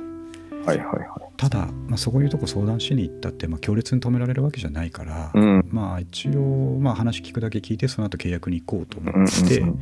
[0.65, 1.07] はいはいはい。
[1.37, 5.69] ただ、まあ、そういうとこ相談しに行ったって、まあ、強烈に止められるわけじゃないから、うん。
[5.71, 9.25] まあ一応、まあ、話聞くだけ聞いてその後契約に行こうと思うん。
[9.25, 9.79] って、うん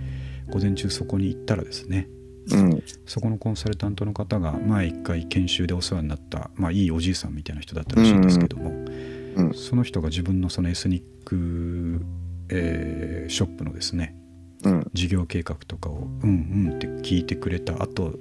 [0.49, 2.09] 午前中そこに行ったらですね
[2.51, 2.83] うん。
[3.05, 9.20] そこのコンサルタントの方が前一回研修でお世話になった、まあ、いいおじいさんみたいな人だったらしいんですけども、うん。
[9.53, 12.01] その人が自分のそのエスニック、
[12.49, 14.15] えーショップのですね
[14.63, 14.91] うん。
[14.93, 18.13] 事業計画とかをうんうんって聞いてくれた後、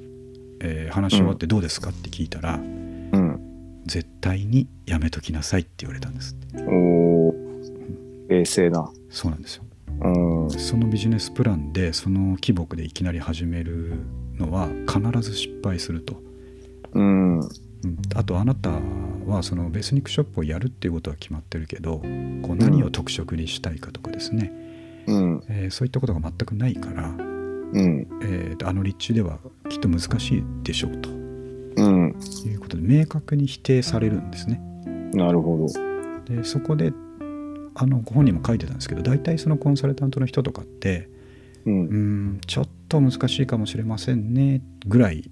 [0.61, 3.41] えー話し終わってどうですかって聞いたら、うん。
[3.87, 8.91] 絶対にやめときなさいって言われたんですおー冷静な。
[9.11, 9.65] そうなんですよ
[10.03, 10.51] うん。
[10.51, 13.95] そのビジネスプランでその規模でいきなり始める
[14.39, 16.23] のは必ず失敗すると、
[16.93, 17.41] うん。
[17.85, 18.71] うんあとあなた
[19.27, 24.53] はそのベースニックショップをやるっていうことは決まってるけどこう何を特色にしたいかとかですね、
[25.07, 25.45] うん。
[25.49, 28.07] えーそういったことが全くないから、うん。
[28.23, 29.39] えーあの立地では
[29.69, 32.17] きっと難しいでしょうとうん。
[32.47, 34.61] いうことで明確に否定されるんですね。
[35.15, 35.67] なるほ
[36.27, 36.35] ど。
[36.35, 36.93] でそこで
[37.75, 41.09] あのご本人も書いてたんですけど大体そのコンサルタントの人とかって
[41.65, 41.71] う。
[41.71, 41.95] うんー
[42.37, 45.31] んちょっと難しいかもしれませんねぐらい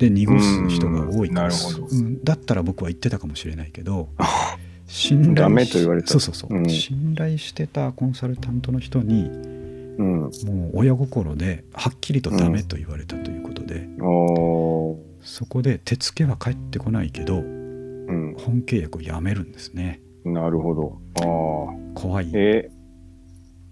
[0.00, 4.08] で濁す人が多いからうんだったら僕は言ってたかもしれないけど
[4.90, 6.68] 信ダメと言われたそうそうそう、うん。
[6.68, 10.20] 信頼してたコンサルタントの人にうん。
[10.22, 10.30] もう
[10.74, 14.96] 親心ではっきりとダメと言われたということで、おー。
[15.22, 18.34] そこで手付けは返ってこないけどうん。
[18.36, 20.00] 本契約をやめるんですね。
[20.24, 20.98] なるほど。
[21.20, 22.00] ああ。
[22.00, 22.70] 怖いえ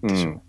[0.02, 0.40] ー、でしょ、うん。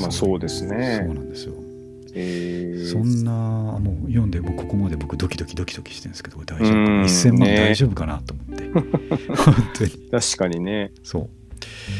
[0.00, 1.02] まあそうですね。
[1.04, 1.67] そうなんですよ
[2.14, 6.84] えー、そんなもう読んでもうここまで僕ドキドキドキドキしてるんですけど大丈夫かうん。
[7.02, 7.56] な1000万ね。
[7.56, 9.90] 大丈夫かなと思って、 本当に。
[10.10, 10.92] 確かにね。
[11.02, 11.30] そう。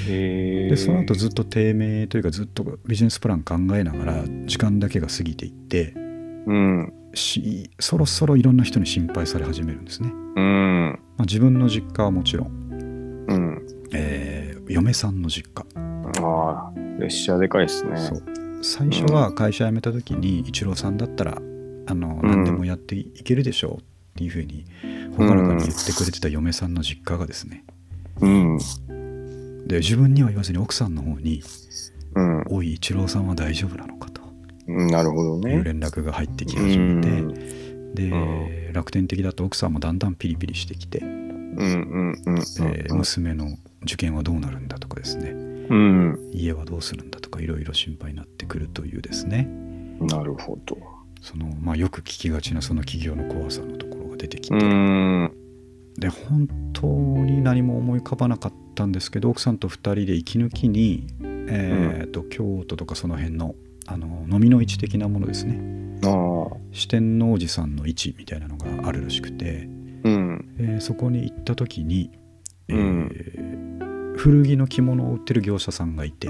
[0.08, 5.94] えー、でその後ずっと低迷というかずっとビジネスプラン考えながら時間だけが過ぎていって
[6.46, 6.92] うん。
[7.14, 10.98] しそろそろいろんな人に心配され始めるんですね、うん。
[11.16, 13.66] まあ、自分の実家はもちろん、うん。
[13.92, 15.64] えー嫁さんの実家、
[16.22, 17.96] ああ、列車でかいですね。
[17.96, 18.22] そう
[18.62, 21.40] 最初は会社辞めた時にイチローさんだったら
[21.86, 23.84] あのうん何でもやっていけるでしょうっ
[24.16, 24.64] ていうふうに
[25.16, 27.64] 朗らかに言ってくれてた嫁さんの実家がですね
[28.20, 28.58] うん。
[29.66, 31.42] で自分には言わずに奥さんの方に
[32.14, 34.22] うん「おいイチローさんは大丈夫なのか?」と
[34.66, 34.86] うん。
[34.88, 35.62] なるほどいうね。
[35.64, 37.94] 連絡が入ってきう始めて、ん。
[37.94, 41.08] で、う楽天的だと奥さんもだんだんピリピリしてきて、うん
[41.56, 43.46] うんうんえー娘の
[43.82, 45.32] 受験はどうなるんだとかですね
[45.68, 46.30] うん。
[46.32, 49.48] 家はどうするんだとかいろいろ心配になってくるというですね
[50.00, 50.76] なるほど。
[51.20, 55.32] その、まあ、よく聞きがちなその企業の怖さのところが出てきて、うん。
[55.98, 61.08] で本当に何も思い浮かばなかったんですけど奥さんと2人で息抜きに、
[61.48, 63.54] えーと京都とかその辺の
[63.86, 65.58] あの飲みの市的なものですね
[66.04, 66.56] ああ。
[66.72, 69.64] 四天王寺さんの市みたいなのがあるらしくて、
[70.04, 70.54] うん。
[70.58, 72.10] えーそこに行った時に、
[72.68, 72.80] えーう
[73.84, 73.87] ん
[74.18, 76.28] 古着の着物を売ってる業者さんがいて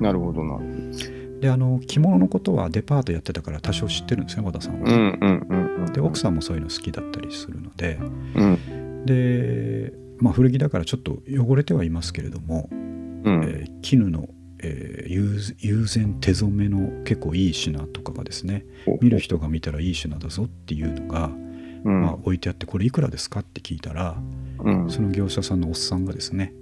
[0.00, 4.90] なるほどなるであの着物のことはデパートやってたから多少知ってるんですね和田さんは。
[4.90, 5.92] うんうんうんうん。
[5.92, 7.98] で奥さんもそういうの好きだったりするので
[8.34, 9.04] うん。
[9.04, 13.44] で、まあ、古着だからちょっと汚れてはいますけれども、うん。
[13.44, 14.28] えー絹の、
[14.60, 18.64] えー友友禅手染めの結構いい品とかがですね
[19.02, 22.00] 見る人が見たらいい品だぞっていうのが、うん。
[22.00, 24.16] まあ、置いてあってこれいくらですかって聞いたら
[24.60, 24.88] うん。
[24.90, 26.54] その業者さんのおっさんがですね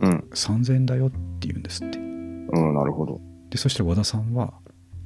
[0.00, 0.24] うん。
[0.32, 1.16] 3000円だよって
[1.48, 2.74] 言うんですってうん。
[2.74, 3.20] なるほど。
[3.50, 4.54] でそしたら和田さんは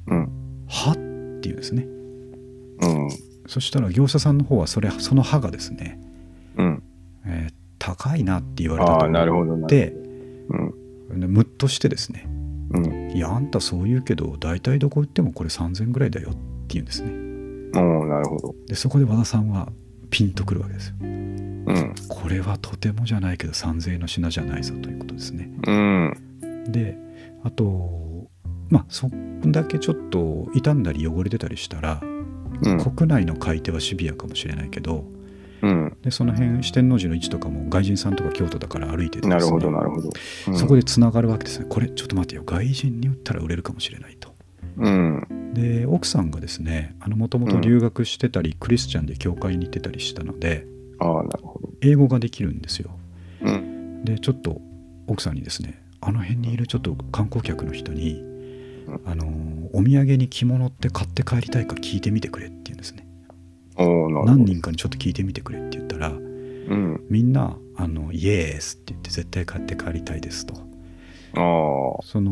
[0.07, 0.29] うん。
[0.67, 1.01] 「は?」って
[1.49, 3.09] 言うんですねうん。
[3.47, 5.99] そしたら業者さんの方はそれその歯がですね、
[6.57, 6.83] うん。
[7.25, 9.65] えー高いなって言われたと思なるほどな。
[9.65, 9.91] って
[11.09, 11.19] うん。
[11.19, 12.27] でムッとしてですね
[12.69, 13.11] うん。
[13.11, 16.39] いやあんたそう言うけど大体どこ行ってもこれ3000ぐらいだよって
[16.75, 17.09] 言うんですね
[17.71, 18.55] なるほど。
[18.67, 19.71] でそこで和田さんは
[20.11, 20.95] ピンとくるわけですよ
[21.65, 21.95] うん。
[22.07, 26.13] これはとてもじゃないけど3000円の品じゃないぞということですねうん。
[26.71, 26.97] で
[27.43, 28.27] あと
[28.69, 32.83] まあそんだけちょっと傷んだり汚れてたりしたら、うん。
[32.83, 35.05] 国内の買い手はシビアかもしれないけど
[35.61, 35.97] うん。
[36.01, 40.09] でその辺四天王寺の位置とかも外人さんとか京都だから歩いててねなるほど、なるほど。
[40.47, 44.33] うんそこでつながるわけですねこれちょっと待ってよ外人に売ったら売れるかもしれないと
[44.77, 45.53] うん。
[45.53, 50.65] で奥さんがですねもともと留学してたり、クリスチャンで教会に行ってたりしたので
[51.01, 51.69] ああ、なるほど。
[51.81, 52.91] 英語ができるんですよ
[53.41, 54.05] うん。
[54.05, 54.61] でちょっと
[55.07, 58.31] 奥さんにですねあの辺にいるちょっと観光客の人に、うん
[59.05, 59.25] あの
[59.73, 63.07] お土産に着物って買って帰りたいか聞いてみてくれって言うんですね
[63.77, 64.25] おおなるほど。
[64.25, 67.05] 何人かにちょっと聞いてみてくれって言ったらうん。
[67.09, 72.03] みんなあのイエースって言って絶対買って帰りたいですとああ。
[72.03, 72.31] その、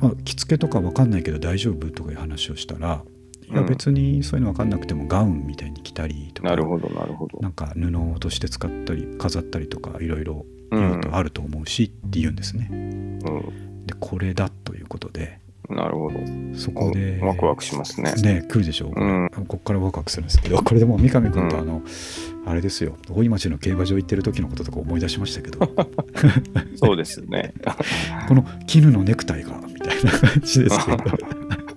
[0.00, 3.02] まあ、着付けとか分かんないけど大丈夫とかいう話をしたら
[3.50, 7.38] いやうん別にそういうの分かんなくてもガウンみたいに着たりとかなるほど、なるほど。
[7.40, 10.90] なんか布として使ったり飾ったりとかいろいろうん。
[10.96, 12.68] 用途あると思うしって言うんですね。
[12.70, 13.86] うん。
[13.86, 15.38] でこれだということで
[15.70, 16.18] なるほど。
[16.54, 18.12] そこでワクワクしますね。
[18.14, 18.92] ね来るでしょ？
[18.94, 21.82] う、うんここからワクワクするんですけど これでもう三上君とうんあの、
[22.46, 25.90] あれですよ大井町の競馬場行ってる時のこととか思い出しましたけどこ
[26.76, 27.52] そうですね。
[28.30, 31.04] の絹のネクタイがみたいな感じですけど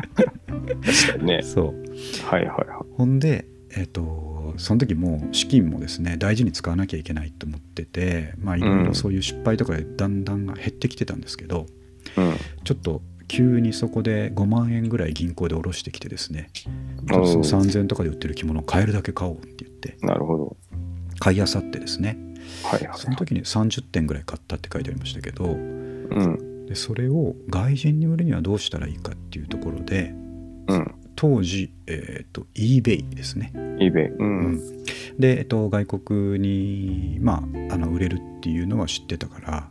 [0.76, 1.42] 確かにね。
[1.44, 2.96] そうはいはいはい。
[2.98, 11.68] ほんでえっ、とその時もう資金もですね大事に使わなきゃいけないと思っててまあいろいろそういう失敗とかでだんだん減ってきてたんですけど、
[12.18, 12.34] うん。
[12.64, 20.58] ちょっと急にそこで5万円ぐらい銀行で下ろしてきてですねちょっとそのおー3000円とかで売ってる着物を買えるだけ買おうって言ってなるほど。
[21.20, 22.18] 買いあさってですね
[22.64, 22.98] はいはい。
[22.98, 26.66] その時に30点ぐらい買ったって書いてありましたけどうん。
[26.66, 30.14] でそれを外人に売るにはどうしたらいいかっていうところで
[30.68, 30.96] うん。
[31.16, 34.16] 当時、えー、と eBay ですね、eBay。
[34.18, 34.60] うん。
[35.20, 39.70] で、えっと、外国に、まあ、あの売れるっていうのは知ってたから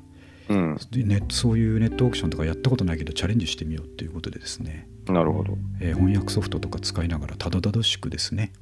[0.49, 0.77] うん。
[0.91, 5.57] でネットそういうネットオークションとかやったことないけどチャレンジしてみようっていうことでですね、なるほど。
[5.81, 8.53] えー翻訳ソフトとか使いながらたどたどしくですね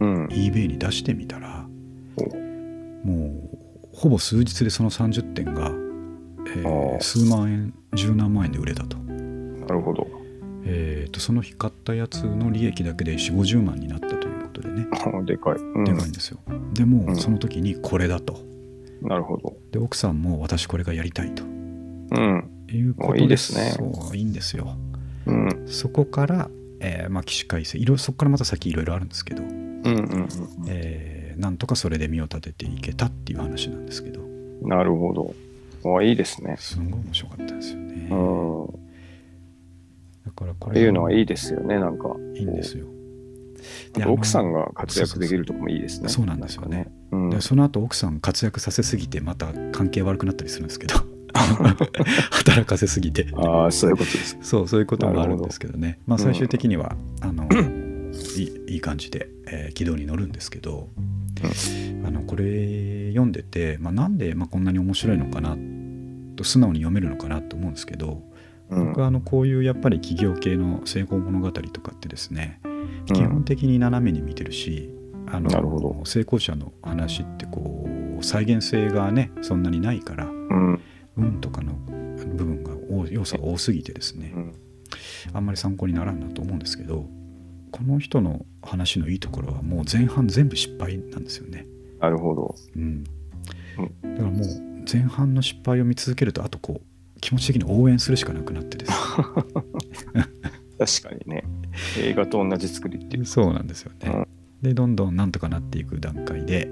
[0.00, 0.26] うん。
[0.26, 1.66] eBay に出してみたら
[2.16, 2.36] お
[3.06, 3.58] もう
[3.92, 5.72] ほぼ数日でその30点が、
[6.56, 10.06] えー数万円十何万円で売れたと,、なるほど。
[10.64, 15.54] えーとその日買ったやつの利益だけで4 5 0万になったということでね、あ でかい。
[15.54, 16.38] うんでかいんですよ
[16.74, 18.38] でも、うんその時にこれだと
[19.02, 19.56] なるほど。
[19.72, 22.44] で奥さんも私これがやりたいとうん。
[22.70, 24.76] いうことおいいですねそういいんですよ
[25.26, 25.48] うん。
[25.66, 30.28] そこから、えーまあ、起死回生いろそこからまた先いろいろあるんですけど、うんうん
[30.68, 34.68] えーなんとかそれで身を立てていけたっていう話なんですけどうん。
[34.68, 35.14] なるほ
[35.84, 35.96] ど。
[35.96, 36.56] あいいですね。
[36.58, 38.87] すごい面白かったですよね、うん。
[40.28, 42.14] だからここういうのはいいいですよね、なんか。
[42.34, 42.86] いいんですよ。
[44.06, 46.08] 奥さんが活躍できるとこもいいですね。
[46.08, 46.76] そうなんですよね。
[46.78, 46.92] ね。
[47.12, 47.30] うん。
[47.30, 50.94] でその後奥さん活躍させすぎてまた関係悪くなったりするんですけど。
[52.30, 53.26] 働かせすぎて。
[53.34, 54.38] ああ、そういうことです。
[54.42, 55.98] そうそういうこともあるんですけどね。
[56.06, 57.48] まあ最終的には、あの
[58.68, 60.88] いい感じで、えー軌道に乗るんですけど、
[62.04, 65.56] あのこれ読んでて、まあ、なんでまあこんなに面白いのかな
[66.36, 68.22] と素直に読めるのかなと思うんですけど、
[68.70, 74.90] うん僕はあのこういうやっぱり企業系の成功物語とかってですねうん基本的に斜めに見てるし、
[75.26, 77.88] あの成功者の話ってこ
[78.20, 80.80] う再現性がねそんなにないからうん。
[81.16, 84.54] 運とかの部分が多要素が多すぎてですねうん
[85.34, 87.06] あんまり参考にならんなと思うんですけど
[87.70, 91.66] この人の話のいいところはもう前半全部失敗なんですよね。
[92.00, 92.54] なるほど。
[92.76, 93.14] うん、だか
[94.02, 96.82] らもう前半の失敗を見続けるとあとこう
[97.20, 98.92] 気持ち的に応援するしかなくなってです
[101.02, 101.44] 確かにね。
[101.98, 103.26] 映画と同じ作りっていう。
[103.26, 104.10] そうなんですよね。
[104.12, 104.28] うん
[104.62, 106.68] でどんどんなんとかなっていく段階で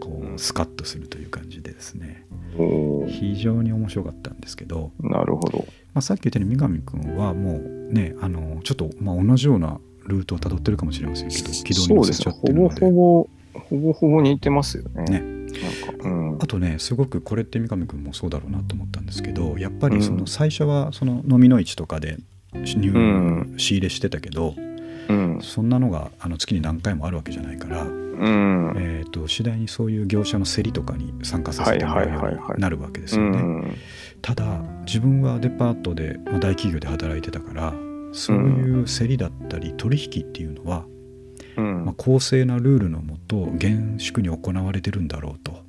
[0.00, 2.24] こうんうスカッとするという感じでですね
[2.56, 5.58] おー非常に面白かったんですけど、なるほど。
[5.94, 12.24] まあ、さっき言ったように三上君はもうねあのちょっとまあ同じようなルートをたどってるかもしれませんけど軌道にそうですね。
[12.24, 13.28] 乗せちゃっほぼてるのでほぼ、
[13.60, 15.04] ほぼほぼ似てますよね。
[15.04, 15.37] ね
[16.02, 16.38] うん。
[16.40, 22.18] あとねすごくこれって三上君もそうだろうなと思ったんですけどやっぱりそのうん最初はその飲みの市とかで
[22.52, 24.54] 入、うん仕入れしてたけど
[25.08, 25.38] うん。
[25.42, 28.74] そんなのがあの月に何回もあるわけじゃないから、うん。
[28.76, 33.38] えー、と次第にそういう業者の競りとかに参加させてもらうようになるわけですうよね。
[33.38, 33.76] ん。
[34.20, 37.72] ただ自分はデパートで、まあ、大企業で働いてたから
[38.12, 40.97] そういう競りだったり取引っていうのは、うん
[41.60, 45.66] まあ、公正なルールのもと厳粛に行われてるんだろうと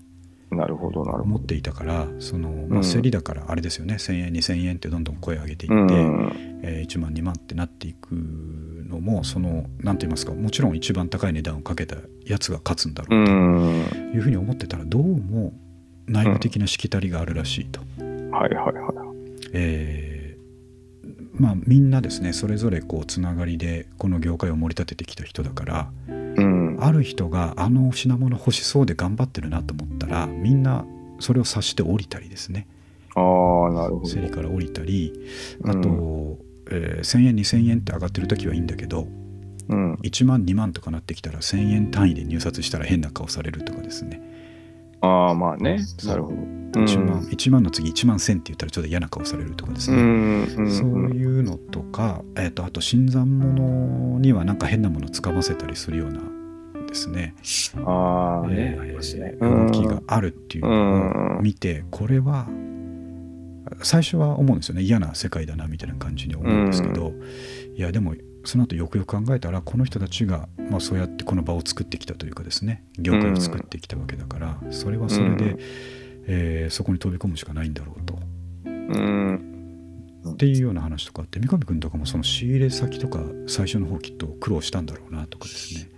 [0.52, 1.24] なるほど、なるほど。
[1.26, 6.34] 思っていたからその、まあ、うん競りだからあれですよね、1,000円2,000円ってどんどん声を上げていって、うん。
[6.64, 14.12] えー1万2万ってなっていくのもその何て言いますかもちろん一番高い値段をかけたやつが勝つんだろううとん。
[14.14, 15.54] いうふうに思ってたらどうも
[16.08, 17.80] 内部的なしきたりがあるらしいと。
[18.32, 19.50] はいはいはい。
[19.54, 20.09] えー
[21.40, 26.78] まあみんなですねそれぞれこうつながりでこの業界を盛り立ててきた人だからうん。
[26.82, 30.86] ある人があの品物欲しそうで頑張ってるなと思ったらみんな
[31.20, 32.68] それを察して降りたりですね
[33.16, 34.10] ああ、なるほど。
[34.10, 35.14] 競りから降りたり
[35.66, 36.38] あと、う
[36.72, 39.08] えー1,000円2,000円って上がってる時はいいんだけど
[39.70, 39.94] うん。
[39.96, 44.22] 1万2万とかなってきたら1,000円単位で入札したら変な顔されるとかですね
[45.02, 45.80] ああ、まあね。
[46.06, 46.36] なるほど。
[46.72, 50.46] 1万 ,1 万の次1万1,000って言ったらちょっと嫌な顔されるとかですうね、ん。
[50.56, 50.72] うん。
[50.72, 56.22] そういうのとか、えー、とあと新参者にはなんか変なものをつかませたりするような
[56.88, 57.36] ですね、
[57.86, 58.80] ああ、ねえ。
[58.80, 59.36] ーね。
[59.40, 62.48] 動きがあるっていうのを見てこれは
[63.84, 67.14] 最初は思うんですよね嫌な世界だなみたいな感じに思うんですけど、
[67.76, 68.16] いやでも
[68.50, 75.60] その後よくよく考えたらこの人たちが、まあ、そうやってこの場を作ってきたというかですね業界を作ってきたわけだから、それはそれで、うん
[76.32, 78.18] えーそこに飛び込むしかないんだろうと。
[78.66, 80.32] うん。
[80.32, 85.90] っていうような話とかあって三上君とかもその仕入れ先とか最初の方きっと苦労したんだろうなとかですね。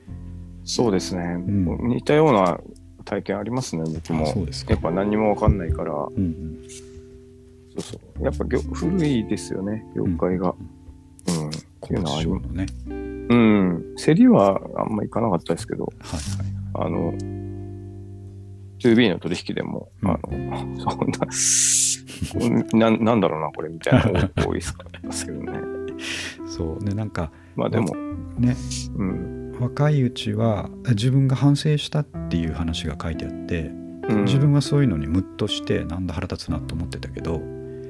[0.63, 1.35] そうですね。
[1.35, 2.59] ん似たような
[3.05, 4.25] 体験ありますね、僕も。
[4.25, 8.23] あそうですかやっぱ何にもわかんないから、うんうんそうそう。
[8.23, 10.53] やっぱ業古いですよね、業界が。
[11.27, 11.70] うん。
[11.85, 12.65] っていうのね。
[12.87, 13.95] うん。
[13.97, 17.13] 競りはあんま行かなかったですけど、はいはいあの、
[18.79, 24.75] 2B の取引でも、うんあの、そんな、 ななんだろうな、これみたいな多いです
[25.25, 25.51] けどね。
[26.47, 27.95] そうねなんかまあでも、
[28.37, 28.55] ね
[28.95, 29.55] うん。
[29.59, 33.71] 若いうちは自分が反省したっていう話が書いてあって
[34.09, 37.41] うん自分はそういうのにムッとしてなんだ腹立つなと思ってたけど、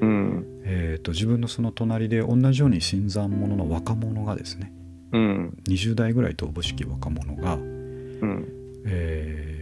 [0.01, 0.45] うん。
[0.63, 4.73] えー、と自分のその隣で同じように新参者の若者がですね
[5.11, 5.57] うん。
[5.67, 8.47] 20代ぐらいとおぼしき若者が、うん。
[8.85, 9.61] えー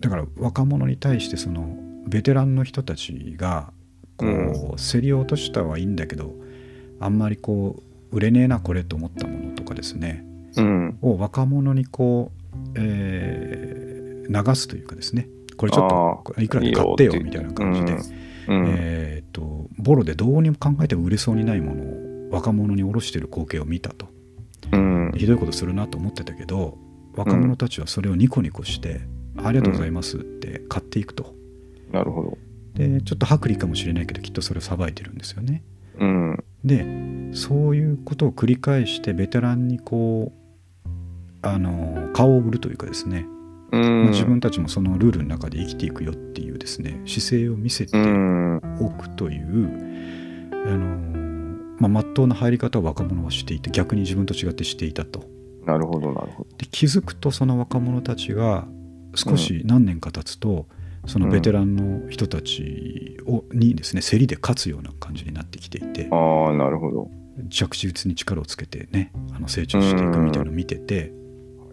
[0.00, 3.72] だから若者に対してそのベテランの人たちが
[4.16, 6.34] こう、うん競り落としたはいいんだけど
[7.00, 10.24] あんまりこう売れねえなこれと思ったものとかですね
[10.56, 10.98] うん。
[11.02, 13.98] を若者にこう、えー
[14.28, 17.96] 流すというかですねこれちょっといくらで買ってよみたいな感じで、
[18.48, 24.08] うんえー、とボロでどうにも考えても売れそうにないものを若者に卸してる光景を見たと
[24.72, 26.78] うんひどいことするなと思ってたけど
[27.14, 29.00] 若者たちはそれをニコニコして、
[29.38, 31.34] ありがとうございますって買っていくと
[31.90, 32.38] なるほど。
[32.74, 35.64] でちょっと薄利かもしれないけどきっとそれをさばいてるんですよね
[35.98, 36.44] うん。
[36.64, 36.86] で
[37.34, 40.88] そういうことを繰り返してベテランにこう
[41.42, 43.37] あの顔を売るというかですね、うん。
[43.70, 48.60] まあ自分たちもそのルールの中で生きていくよっていうですね姿勢を見せてうん。
[48.80, 50.86] おくという、あの
[51.78, 55.24] まあ、真っ当な入り方を若者はしていて逆に自分と違ってしていたと。
[55.64, 56.48] なるほど、なるほど。
[56.56, 58.66] で気づくとその若者たちが
[59.14, 60.66] 少し何年か経つと、
[61.06, 67.10] そのベテランの人たちをにですね競りで勝つような感じになってきていてああ、なるほど。
[67.50, 71.12] 着実に力をつけてねあの成長していくみたいなのを見てて、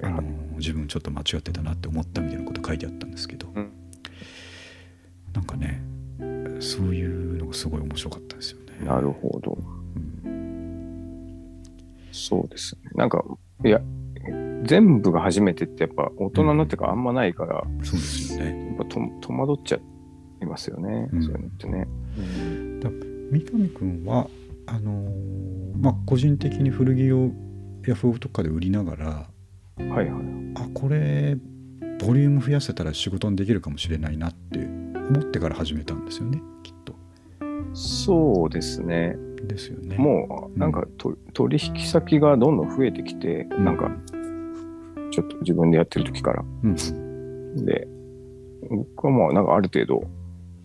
[0.04, 0.22] あの
[0.58, 3.72] 自分ちょっと間違ってたなって思ったみたいなこと書いてあったんですけど、うん
[5.34, 5.82] なんかね
[6.62, 8.86] そういうのがすごい面白かったですよね。
[8.86, 9.58] なるほど。
[10.26, 11.62] うん
[12.12, 12.92] そうですね。
[12.96, 13.22] なんか、
[13.66, 13.82] いや、
[14.64, 18.68] 全部が初めてってやっぱ大人になってからあんまないから、そうですよね。
[18.68, 19.80] やっぱと戸惑っちゃ
[20.42, 21.10] いますよね。
[21.12, 21.88] うんそういうのってね。
[23.32, 24.28] 三上君は
[24.68, 27.32] あのーまあ個人的に古着を
[27.86, 29.30] ヤフオとかで売りながら
[29.78, 30.10] はいはい。
[30.56, 31.38] あこれ
[32.00, 36.96] ボリューム増やせたら仕事にできるかもしれないなって思ってから始めたんですよねきっと。
[37.74, 39.16] そうですね。
[39.48, 39.98] ですよね。
[39.98, 43.92] もう、なんかと、取引先がどんどん増えてきて、んなんか、
[45.12, 46.44] ちょっと自分でやってる時から。
[46.64, 47.88] うん、で、
[48.70, 50.04] 僕はもう、なんかある程度、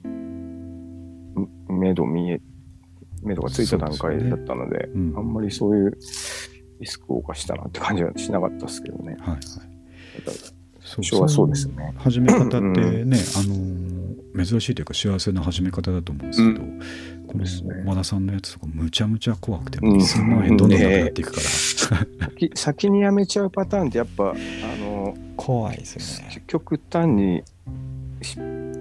[0.08, 2.40] ん目処見え、
[3.22, 5.98] 目処がついた段階だったので、うんあんまりそういう
[6.80, 9.16] リスクを冒したなって感じはしなかったですけどね。
[9.20, 9.36] はいはい。
[9.36, 9.40] だか
[10.26, 10.32] ら
[10.82, 11.92] そう最初はそうですよね。
[11.98, 14.00] 始め方ってね、あのー
[14.32, 16.80] 珍しいというか幸せな始め方だと思うんですけど、うん
[17.26, 17.44] この
[17.88, 21.42] 和田さんのやつとかむちゃむちゃ怖くて、うん1000万円どんどんなくなっていくから、
[22.30, 24.34] 先先に辞めちゃうパターンってやっぱ、あ
[24.80, 26.42] の、怖いですよね。
[26.46, 27.42] 極端に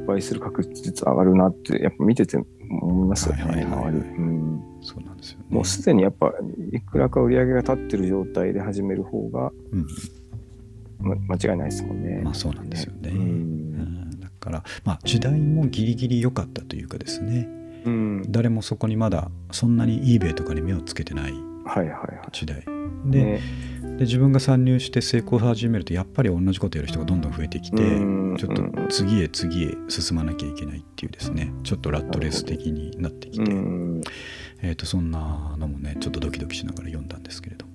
[0.10, 5.45] 失敗する確率上がるなって、やっぱ見てて思いますよね、はいはうんそうなんですよね。
[5.49, 6.34] もうすでにやっぱ、
[6.72, 9.88] いくらか売り上げが立ってる状態で始める方が、うん
[10.99, 12.22] ま、間違いないですもんね。
[12.24, 13.10] まあそうなんですよね。
[13.10, 13.24] ううん
[14.14, 14.20] ん。
[14.20, 17.47] だから、まあ、時代もギリギリ良かったというかですね
[17.86, 18.26] うん。
[18.30, 21.34] 誰もそこにまだそんなに eBay とかに目をつけてない
[21.66, 23.12] はいはいは時代い。
[23.12, 23.39] で,、ね
[24.00, 34.02] で自分が参入して成功を始めるとやっぱり同じことやる人がどんどん増えてきてうんちょっと次へ次へ進まなきゃいけないっていうですねちょっとラットレース的になってきて、うん。
[34.62, 37.74] えー、とそんなのもねちょっとドキドキしながら読んだんですけれども、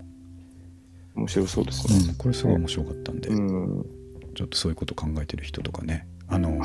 [1.15, 1.99] 面白そうですね。
[2.09, 3.87] うん、これすごい面白かったんで、うん。
[4.35, 6.59] ちょっとそういうこと考えてる人とかねあの。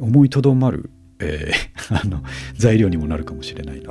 [0.00, 0.90] 思いとどまる、
[1.20, 2.22] えー あの
[2.56, 3.86] 材料にもなるかもしれないので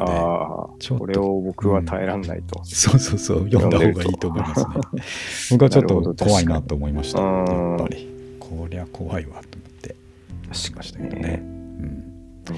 [0.79, 2.61] ちょっとこれを僕は耐えらんないと。
[2.63, 4.65] そうそうそう読んだ方がいいと思いますね。
[5.51, 8.15] 僕はちょっと怖いなと思いましたやっぱり。
[8.39, 9.95] こりゃ怖いわと思って
[10.51, 11.41] 確ましたけどね、ね。
[11.41, 12.03] うん。
[12.47, 12.53] ま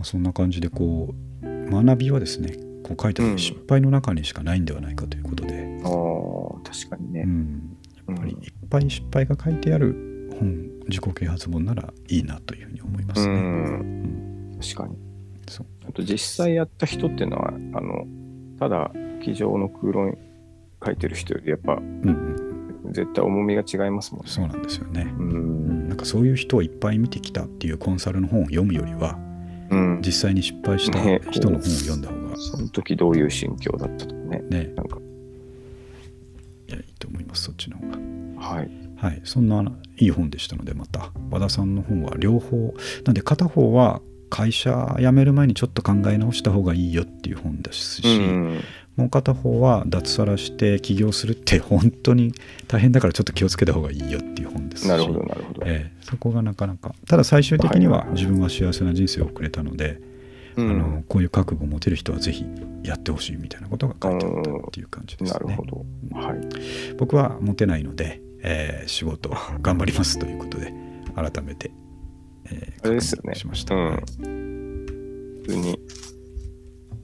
[0.00, 3.38] あ、そんな感じでこう学びはですねこう書いてあるうん。
[3.38, 5.86] 失敗の中にしかないんではないかということで、うん。
[5.86, 7.22] ああ、確かにね。
[7.22, 7.76] うん、
[8.08, 8.42] やっぱりうん。
[8.42, 13.34] いっぱい失敗が書いてある本自己啓発本ならいいなというふうに思いますね。
[13.34, 13.46] うんう
[14.56, 14.96] ん確かに。
[15.48, 18.06] そうあと実際やった人っていうのは、あの、
[18.58, 20.16] ただ、机上の空論
[20.84, 24.30] 書いてる人より、やっぱ、うんうん、絶対重みが違いますもんね。
[24.30, 25.02] そうなんですよね。
[25.18, 25.22] う。
[25.22, 29.18] うんんなんかそういう人をいっぱい見てきたっていうコンサルの本を読むよりは
[29.70, 30.02] うん。
[30.04, 34.42] 実際に失敗したね人の本を読んだ方がその時どういう心境だったとかね。
[34.48, 34.98] ねなんか、
[36.68, 37.98] いやいいと思いますそっちの方が。
[38.40, 38.70] はい。
[38.96, 39.62] はい、そんな
[39.96, 42.74] いい本でしたのでまた和田さんの本は両方
[43.04, 48.60] なんで片方は会社辞める前にちょっと考え直した方がいいよっていう本ですし、うん。
[48.96, 52.32] もう片方は脱サラして起業するって本当に
[52.66, 55.62] 大変だからちょっと気をつけた方がいいよっていう本ですしなるほど、なるほど。
[55.64, 60.14] ええそこがなかなかただ最終的には自分は幸せな人生を送れたので、うん
[60.56, 62.46] あのこういう覚悟を持てる人はぜひ
[62.84, 65.64] やってほしいみたいなことが書いてあったっていう感じですねなるほ。
[65.64, 65.84] ど。
[66.12, 66.94] はい。
[66.96, 69.30] 僕は持てないので、えー仕事
[69.62, 70.72] 頑張りますということで
[71.16, 71.70] 改めて、
[72.46, 74.00] えーあれですよね確認しました、うんはい
[75.44, 75.78] 普通に、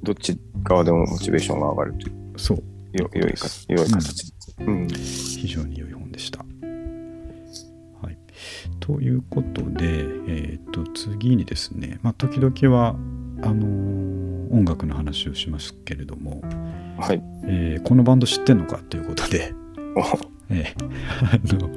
[0.03, 2.59] どっち側でもモチベーションが上がるという、そう
[2.93, 4.32] よ良いか良い形。
[4.61, 4.88] うん。
[4.88, 6.38] 非常に良い本でした。
[6.41, 8.18] はい、
[8.80, 12.97] ということで、えー、と次にですね、まあ、時々は
[13.43, 16.43] あのー音楽の話をしますけれども、
[16.99, 17.22] はい。
[17.45, 19.53] えーこのバンド知ってんのかということで、
[20.51, 20.75] おえ。
[20.77, 20.85] ー
[21.23, 21.71] あの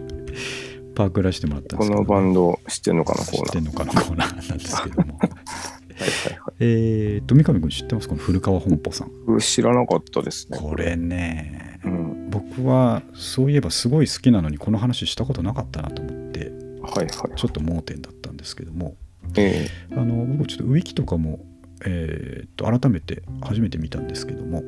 [0.96, 3.46] パークらしてもらったんですけど、このバンド知ってんのかな、コ知っー。
[3.46, 3.52] ナー。
[3.52, 5.18] てんのかのコーナーなんですけども。
[5.20, 6.54] はいはいはい。
[6.60, 8.08] えっと三上君知ってます？
[8.08, 9.12] この古川本舗さん。
[9.28, 10.58] う知らなかったですね。
[10.60, 12.30] これねうん。
[12.30, 16.52] 僕はそういえばすごい好きなのにこの話したことなかったなと思って
[16.82, 17.08] はいはい。
[17.08, 18.96] ちょっと盲点だったんですけども。
[19.36, 21.40] えあの僕ちょっとウィキとかも、
[21.86, 24.62] えーっと改めて初めて見たんですけども、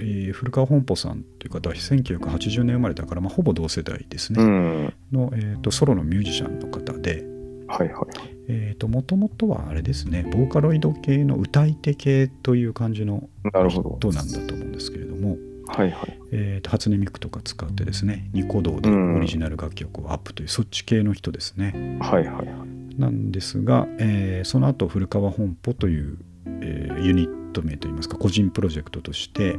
[0.00, 4.92] えー古川本舗さんという方は1980年生まれだから、まあ、ほぼ同世代ですうね、ん。
[5.12, 7.24] の、えーっとソロのミュージシャンの方で
[7.68, 8.06] はいはいはい。
[8.48, 13.28] えーともともとはあれですねボーカロイド系の歌い手系という感じの。
[13.44, 15.36] 人なんだと思うんですけれども、
[15.66, 16.18] はいはい。
[16.32, 22.98] えーと初音ミクとか使ってですねニコ動でオリジナル楽曲をアップという、そっち系の人ですねはいはいはい。
[22.98, 29.58] なんですが、えーその後古川本舗という、えーユニット名といいますか個人プロジェクトとして、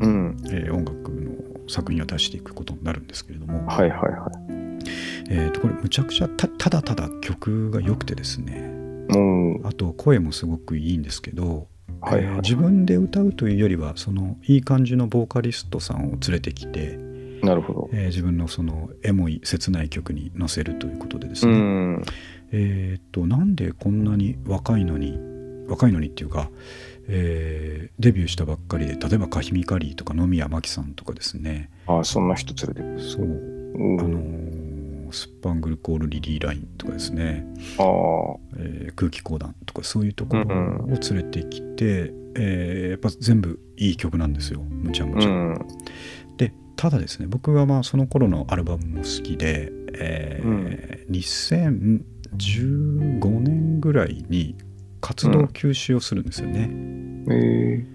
[0.00, 0.36] うん。
[0.46, 1.32] えー音楽の
[1.68, 4.30] 作品を出していくことになるんですけれども、はいはいはい。
[5.30, 8.60] えーとこれむちゃくちゃたただただ曲が良くてですね
[9.08, 11.68] もう、あと声もすごくいいんですけど、
[12.00, 16.98] はいはいえー自分で歌うというよりはそのいい感じのボーカリストさんを連れてきて、
[17.42, 17.90] なるほど。
[17.92, 22.02] えー自分のそのエモい切ない曲に乗せるということでですうね、ん。
[22.52, 25.18] えとなんでこんなに若いのに
[25.68, 26.50] 若いのにっていうか、
[27.08, 33.08] えーデビューしたばっかりで例えばカヒミカリーとか野宮真紀さんとかですねあそんな人連れてくる。
[33.10, 37.46] そうおあのーースパングルコールリリーラインとかですね、
[37.78, 37.82] あ
[38.56, 45.20] えー空気講談とかそういうところうんを連れてきて、えーやっぱ全部いい曲なんですよむちゃむあ。
[45.20, 45.28] ちゃ。
[45.30, 45.58] うん。
[46.36, 52.04] でただですね僕はまあその頃のアルバムも好きで、えー
[52.34, 54.56] 2015年ぐらいに
[55.04, 56.70] 活動休止をするんですよね。
[57.30, 57.94] ええー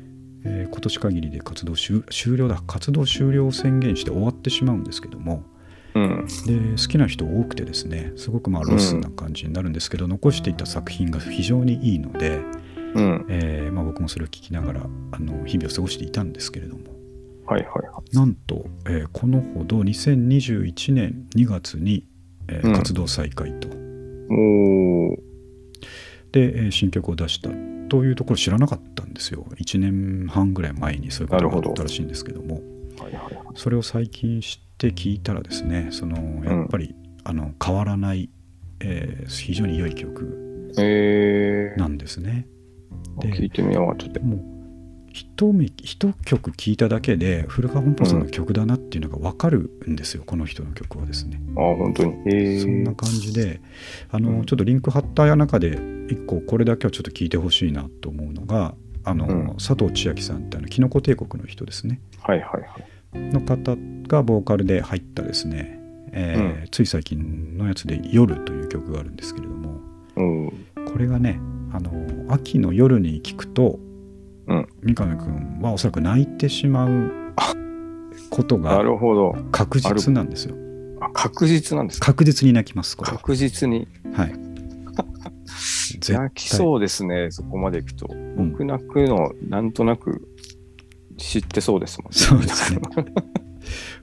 [0.69, 6.75] 今年限りで活動終終了だ活動終了を宣言して終わってしまうんですけどもー、うん。
[6.75, 12.41] で好きな人多くてですねすごくまあロスな感じになるんですけど、残していた作品が非常にいいので、
[12.95, 13.25] うん。
[13.29, 14.81] えーまあ、僕もそれを聞きながら
[15.11, 16.83] あの日々を過ごしていたんですけれども
[17.45, 18.15] はいはいはい。
[18.15, 22.05] なんと、えーこのほど2021年2月に、
[22.47, 25.28] えーうん活動再開と、おー。
[26.31, 27.49] で、えー新曲を出した
[27.89, 32.61] というところ知らなかったんですよ1年半ぐらい前にそういうことがあったらしいんですけども。
[33.55, 38.29] それを最近知って聞いたらですねそのやっぱり、あの変わらない、
[38.81, 42.47] えー非常に良い曲えー、なんですね。
[43.19, 44.19] で聞いてみよう、後で。
[44.19, 44.58] もう
[45.11, 51.41] 一目一曲聴いただけで古川本舗さんの曲だなっていうのが分かるんですよ、この人の曲はですね。
[51.55, 52.13] あ本当に。
[52.27, 53.61] えー、そんな感じで
[54.11, 55.79] あの、うんちょっとリンク貼った中で
[56.09, 63.19] 一個これだけはちょっと聞いてほしいなと思うのがあの、うん佐藤千秋さんってあのキノコ帝国の人ですねはいはいはい。
[63.19, 63.75] の方
[64.07, 65.79] がボーカルで入ったですね、
[66.11, 69.79] えーうつい最近のやつで「夜」という曲があるんですけれども
[70.15, 70.53] うん。
[70.85, 71.39] これがね
[71.71, 71.91] あの
[72.33, 73.79] 秋の夜に聴くと、
[74.49, 77.11] うん三上君はおそらく泣いてしまう
[78.29, 79.35] ことながるほど。
[79.51, 80.55] 確実なんですよ。
[81.01, 83.17] あ確実なんですか確実に泣きますこれは。
[83.17, 83.87] 確実に。
[84.13, 84.33] はい。
[86.09, 88.13] 泣きそうですね、そこまでいくと。
[88.13, 88.51] ん。
[88.51, 90.27] 僕泣くの、なんとなく
[91.17, 92.81] 知ってそうですもんそうですね。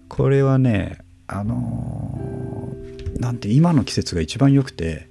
[0.09, 5.09] これはねあのーなんて今の季節が一番良くて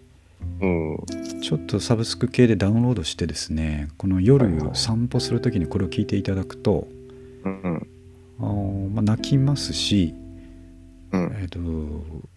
[0.65, 1.41] うん。
[1.41, 6.87] ちょっとサブスク系でダウンロードしてですねこの夜散歩する時にこれを聞いていただくと、
[7.43, 7.87] うん。
[8.39, 10.13] あーまあ、泣きますし、
[11.11, 11.37] うん。
[11.39, 11.59] えー、と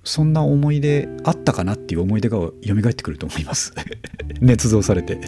[0.04, 3.72] そんな思い出あったかなっていう思い出が蘇ってくると思います
[4.40, 5.18] 捏造されて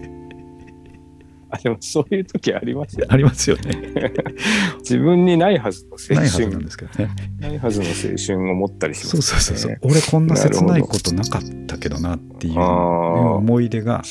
[1.51, 3.07] あ、でもそういう時ありますよ。
[3.09, 3.93] ありますよね
[4.81, 7.93] 自分にないはずの青ないはずなん春で、すけどねないはずの青
[8.39, 14.03] 春を持ったりします、そうそうそうそう俺こんな切ないことなかったけどなっていう、思い出が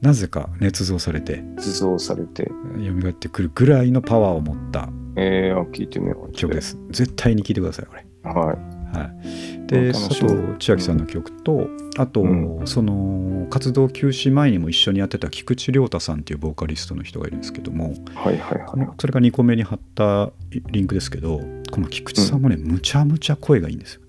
[0.00, 2.50] なぜか捏造されて実像されて。
[2.76, 6.32] 蘇ってくるぐらいのパワーを持ったえー、あ聞いてみよう。
[6.32, 6.60] 曲で。
[6.60, 8.73] す絶対に聴いてくださいこれはい。
[8.98, 18.88] はい、で佐藤千秋さんの曲とあと、うんその活動休止前にも一緒にやってた菊池亮太さんっていうボーカリストの人がいるんですけどもはいはいはい。
[18.98, 21.40] それが2個目に貼ったリンクですけど
[21.70, 24.00] この菊池さんもね、むちゃむちゃ声がいいんですよ。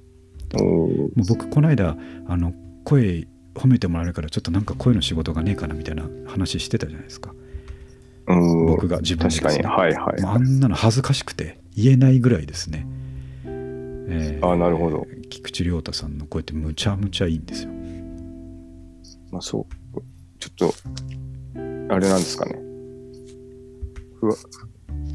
[0.64, 7.34] もう僕この間あの声褒めてもらえるからちょっとなんか声の仕事がねえかなみたいな話してたじゃないですか
[8.28, 8.66] うん。
[8.68, 9.68] 僕が自分でね確かに。
[9.68, 10.22] はいはい。
[10.22, 12.86] もうあんなの恥ずかしくて言えないぐらいですね。
[14.08, 15.06] えーあなるほど。
[15.30, 17.70] 菊池亮太さんの声ってむちゃむちゃいいんですよ。
[19.32, 20.02] まあそう。
[20.40, 20.74] ちょっと、
[21.94, 22.60] あれなんですかね。
[24.20, 24.36] ふわ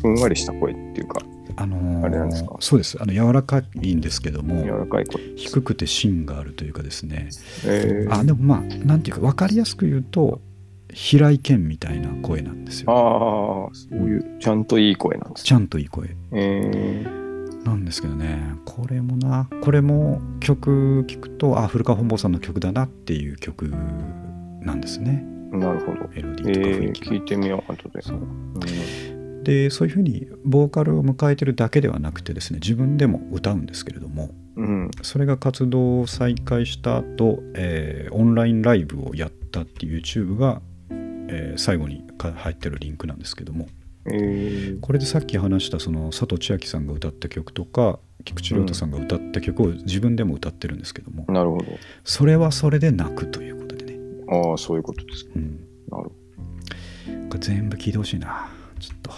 [0.02, 1.20] ふんわりした声っていうか、
[1.56, 2.56] あのーあれなんですか？
[2.60, 5.20] そうですあの柔らかいんですけども柔らかい声。
[5.36, 7.28] 低くて芯があるというかですね
[7.66, 10.40] えー、あでもまあなんていうか分かりやすく言うと
[10.92, 17.04] 平井堅みたいな声なんですよああ、そういう、ちゃんといい声なんですちゃんといい声え
[17.64, 23.68] なんですけどねこれもなこれも曲聴くとあ古川本坊さんの曲だなっていう曲
[24.62, 26.08] なんですねー、なるほど。
[26.14, 28.02] メロデえー、ィーとか雰囲気が聞いてみよう、後で。
[28.02, 28.60] そううん
[29.42, 34.90] でそういうふうにボーカルを迎えてるだけではなくてですね自分でも歌うんですけれどもうん。
[35.00, 43.70] それが活動を再開した後、えーオンラインライブをやったっていう YouTube が、えー最後にか入ってるリンクなんですけどもえー、
[44.80, 51.58] これでさっき話したその佐藤千亜さんが歌った曲とか菊池亮太さんが歌った曲を自分でも歌ってるんですけども、なるほ
[52.04, 54.50] それはそれで泣くということでね、ど。
[54.50, 55.30] ああ、そういうことですか。
[55.36, 56.10] うん、なるほ
[57.30, 58.50] これ全部聴いてほしいな。
[58.78, 59.10] ちょっと。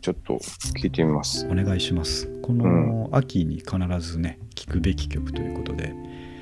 [0.00, 0.34] ちょっと
[0.80, 1.46] 聞いてみます。
[1.46, 2.28] お願いします。
[2.42, 5.92] この秋に必ずね聴くべき曲ということで、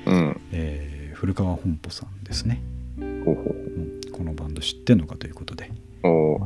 [0.05, 0.41] うん。
[0.51, 2.63] えー古川本舗さんですね、
[2.97, 3.53] ほうほう。
[3.53, 4.01] ん。
[4.11, 5.65] このバンド知ってんのかということで。
[5.65, 5.90] う。
[6.03, 6.39] お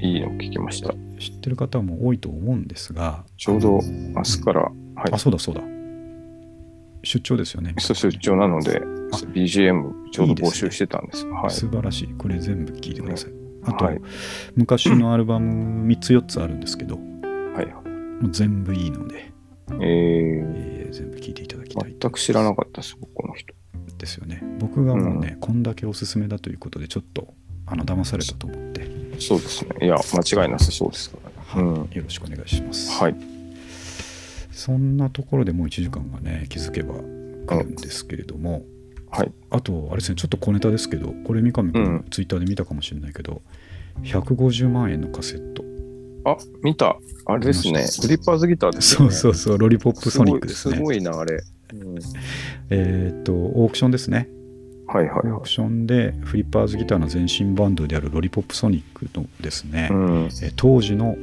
[0.00, 0.94] いいの聞きました。
[1.18, 4.72] 知ってる方も多いと思うんですがちょうど明日から、はい
[5.12, 5.18] あ。
[5.18, 5.60] そうだそうだ
[7.02, 8.80] 出張ですよねそう出張なので、
[9.12, 11.26] あ BGM ちょうど募集してたんです。
[11.26, 11.50] はい。
[11.50, 13.32] 素晴らしいこれ全部聴いてください、
[13.64, 14.00] あと、はい
[14.56, 18.22] 昔のアルバム3つ4つあるんですけどはい。
[18.22, 19.32] もう全部いいので、
[19.70, 23.54] えー、えー全部聴いていただきたい全く知らなかったです、この人。
[23.96, 27.34] ですよね僕がもうね、こんだけおすすめだということでちょっと
[27.66, 29.86] あの騙されたと思って、そうですね。
[29.86, 31.18] いや、間違いなさそうですか
[31.54, 31.68] らね。
[31.68, 31.88] うん。
[31.92, 33.14] よろしくお願いします、はい。
[34.52, 38.62] そんなところでもう1時間がね気づけば来るんですけれども、
[39.10, 39.32] はい。
[39.50, 43.42] あとあれですねちょっと小ネタですけどこれ三上君、うんツイッターで見たかもしれないけど
[44.02, 45.64] 150万円のカセット
[46.24, 46.96] あ、見た。
[47.24, 47.72] あれですね。
[47.72, 49.12] 見ましたフリッパーズギターですよね。
[49.12, 51.42] そうそうそうロリポップソニックですねすごいな、あれ。
[51.72, 51.98] うん、
[52.68, 54.28] えーっとオークションですね
[54.92, 55.48] はいはいはいオーク。
[55.48, 60.24] ションでフリッパーズギターの前身バンドであるロリポップソニックのですね、うん。
[60.24, 61.16] えー当時の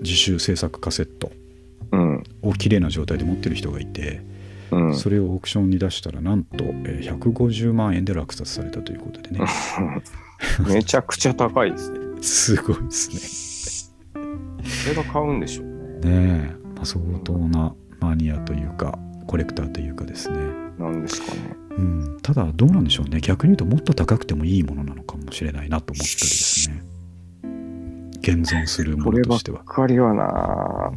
[0.00, 1.30] 自主制作カセット
[1.92, 2.22] うん。
[2.40, 4.22] を綺麗な状態で持ってる人がいて、
[4.70, 4.96] うん。
[4.96, 9.44] それをオークションに出したらなんと、えー150万円で落札されたということでね
[10.66, 11.98] めちゃくちゃ高いですね。
[12.22, 15.72] すごいですそれが買うんでしょうね。
[15.72, 20.36] ねねえ、まあ、相当なマニアというかコレクターというかですね、
[20.78, 21.69] なんですかね。
[21.80, 21.82] う
[22.16, 23.20] ん、ただどうなんでしょうね。
[23.20, 26.82] 逆に言うともっと高くてもいいものなのかもしれないなと思ったりですね。
[28.20, 29.64] 現存するもこればっのとしては。
[29.64, 30.92] かりはな。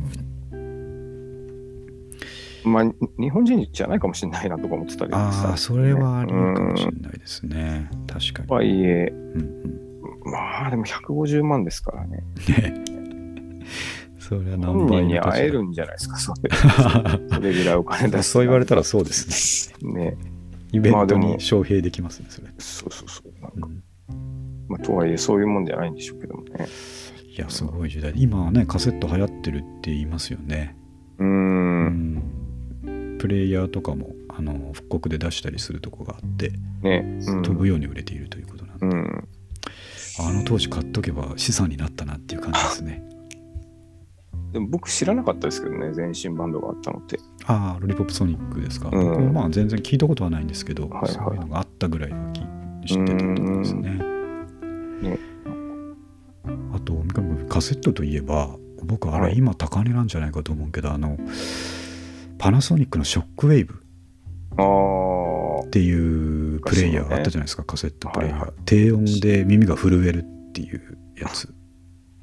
[2.66, 5.50] まあ、に日本人じゃないかもしれないなとか思ってたりしたんですよね。
[5.50, 7.90] ああそれはあるかもしれないですね。
[8.08, 12.24] 確かに、とはいえ、うんうん、まあでも150万ですからね。
[12.48, 12.84] ね。
[14.20, 15.32] それは何倍の価値だ。
[15.32, 16.50] 会えるんじゃないですか、それ。
[17.36, 18.32] それぐらいお金出す。
[18.32, 19.94] そう言われたらそうですね。
[19.94, 20.33] ね。
[20.74, 23.42] イベントに招聘できますねそれ、そうそうそう。
[23.42, 23.68] なんか
[24.10, 26.68] うんまあ、とはいえ、そういうもんじゃないんでしょうけどもね。
[27.28, 30.78] いやすごい時代今はねカセット流行ってるって言いますよね
[31.18, 31.26] うー。
[31.26, 36.52] うんんプレイヤーとかもあの復刻で出したりするとこがあって
[36.82, 37.20] ね。
[37.28, 39.28] うん飛ぶように売れているということなんで、うん。
[40.20, 43.04] あの当時買っとけば資産になったなっていう感じですね
[44.54, 47.20] でも僕知らなかったですけどね、全身バンドがあったのって。
[47.46, 49.34] ああロリポップソニックですか、うん。
[49.34, 51.12] まあ全然聞いたことはないんですけど、はいはい。
[51.12, 52.42] そういうのがあったぐらいはき
[52.88, 53.90] 知ってたところですね。
[55.02, 55.20] ね。
[56.74, 56.94] あと
[57.50, 59.32] カセットといえば僕あはい。
[59.32, 61.18] れ今高値なんじゃないかと思うけど、あの
[62.38, 63.78] パナソニックのショックウェーブっ。
[65.72, 68.60] ていうプレイヤーあったじゃないですか、カセットプレイヤー、はいはい。
[68.66, 71.52] 低音で耳が震えるっていうやつ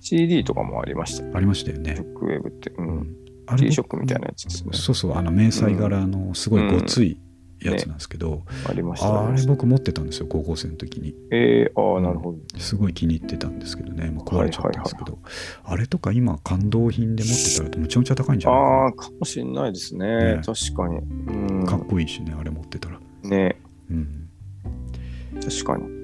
[0.01, 1.33] CD とかもありましたよ。
[1.35, 2.71] ありましたよねショ、ックウェーブって。
[2.71, 2.83] う。
[2.83, 4.71] うんん、あれ T ショックみたいなやつですね。
[4.73, 7.21] そうそうあの迷彩柄のすごいごつい
[7.61, 9.21] やつなんですけど、ありました。
[9.21, 12.39] ありましたれ僕持ってたんですよ高校生の時にえー、ああ、なるほど。
[12.59, 15.19] すごい気に入ってたんですけどねもう壊れちゃったんですけど、
[15.65, 20.37] あれとか今感動品で持ってたらむちゃむちゃ高いんじゃないかああ、かもしれないですね。
[20.37, 20.99] ね確かに。
[20.99, 21.61] うん。
[21.61, 24.29] なかっこいいしねあれ持ってたらねうん
[25.41, 26.00] 確かに。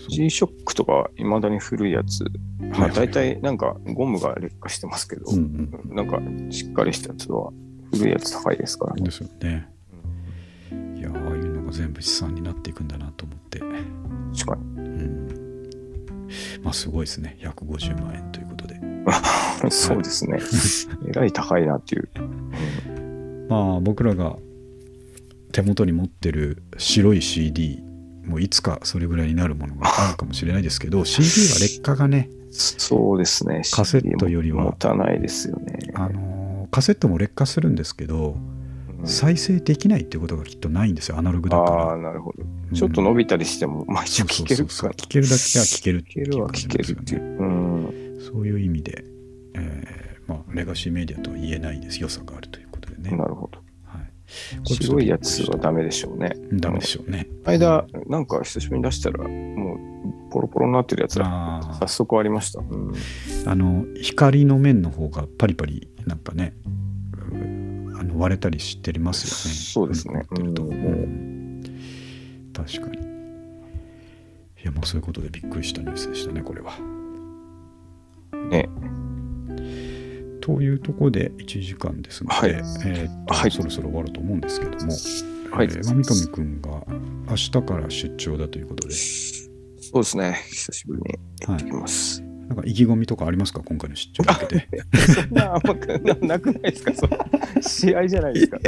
[0.00, 2.24] そう G ショックとか、いまだに古いやつ。
[2.78, 6.20] まあ、大体、なんか、ゴムが劣化してますけど、うんうんなんか、
[6.50, 7.50] しっかりしたやつは、
[7.92, 9.02] 古いやつ高いですからね。
[9.02, 9.68] ですよね
[10.96, 14.62] いやああいうのが全部資産になっていくんだなと思って確かに。
[14.62, 15.68] うん
[16.62, 18.80] まあすごいですね150万円ということで
[19.70, 20.38] そうですね。
[21.08, 22.08] えらい高いなっていう。
[23.48, 24.36] まあ僕らが
[25.50, 27.82] 手元に持ってる白い CD
[28.24, 33.62] もいつかそれぐらいになるものがあるかもしれないですけど CD は劣化がねそうですね。
[33.72, 35.78] カセットよりは持たないですよね。
[35.94, 38.52] あのーカセットも劣化するんですけど、うん
[39.04, 42.44] 再生できないっていうことがきっとないんですよアナログだからああ、なるほど。
[42.44, 47.20] うんちょっと伸びたりしても、まあ一応聞けるか聞けるだけは聞けるって聞けるはいう感じ聞けるってう。
[47.20, 48.20] うん。
[48.20, 49.04] そういう意味で、
[49.54, 53.58] えーまあ、レガシーメディアとは言えないです良さがあるということでね、なるほど。
[54.56, 56.32] はい、白いやつはダメでしょうね。
[56.52, 57.28] ダメでしょうね。
[57.44, 62.60] 間、なんか久しぶりに出したら、もうポロポロになってるやつら、あ早速ありました。
[62.60, 62.90] うん。
[62.90, 66.54] ーあの光の面の方がパリパリなんかね
[67.32, 69.56] うんあの割れたりしてますよね。
[69.56, 70.26] そうですね。
[70.30, 71.62] うん。
[72.52, 72.98] 確かに。
[74.62, 76.72] いやもうそういうことでびっくりしたニュースでしたねこれは。
[78.50, 78.68] ね。
[80.42, 82.50] というところで1時間ですので、はい。
[82.50, 83.50] えーはい。
[83.50, 84.92] そろそろ終わると思うんですけども、
[85.56, 85.66] はい。
[85.66, 86.84] えーまあ三上くんが
[87.30, 88.94] 明日から出張だということで。
[88.94, 90.42] そうですね。
[90.50, 92.22] 久しぶりに行ってきます。
[92.48, 93.62] なんか意気込みとかありますか？
[93.64, 94.68] 今回の出張に向けて
[95.14, 96.92] そんな甘くななくないですか？
[96.94, 97.16] その
[97.62, 98.58] 試合じゃないですか？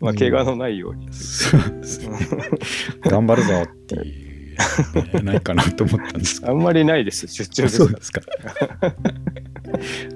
[0.00, 1.08] まあ、怪我のないように。
[3.02, 4.04] 頑張るぞっていう、
[4.54, 8.20] ねないかなと思ったんですけどあんまりないです、出張ですそうですか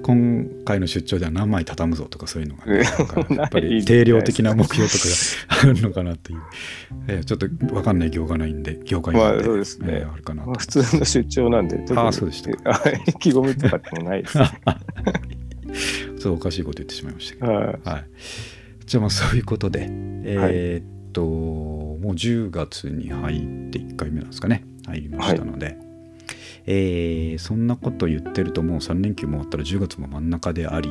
[0.03, 2.83] 今回の出張では何枚畳むぞとかそういうのが、ね、
[3.35, 5.03] やっぱり定量的な目標とか
[5.63, 6.41] があるのかなっていう、
[7.07, 12.53] えーちょっと分かんない業がないんで業界なんで,、まあそうですねえーあるかなまあ、普通の出張なんで、特にあそうでした意
[13.19, 14.39] 気込みとかでもないです。
[16.19, 18.05] そうおかしいこと言ってしまいましたけどはい、
[18.85, 25.77] じゃあまあそういうことで、えーっと、もう10月に入って1回目なんですかね、入りましたので、
[26.65, 30.89] えーそんなこと言ってると、もう3連休も終わったら10月も真ん中であり、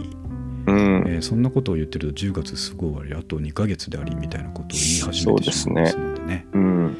[0.66, 1.04] うん。
[1.06, 6.96] えーそんなことを言ってると10月すぐ終わり、あと2ヶ月でありみたいなことを言い始めてしまいますのでね、うん。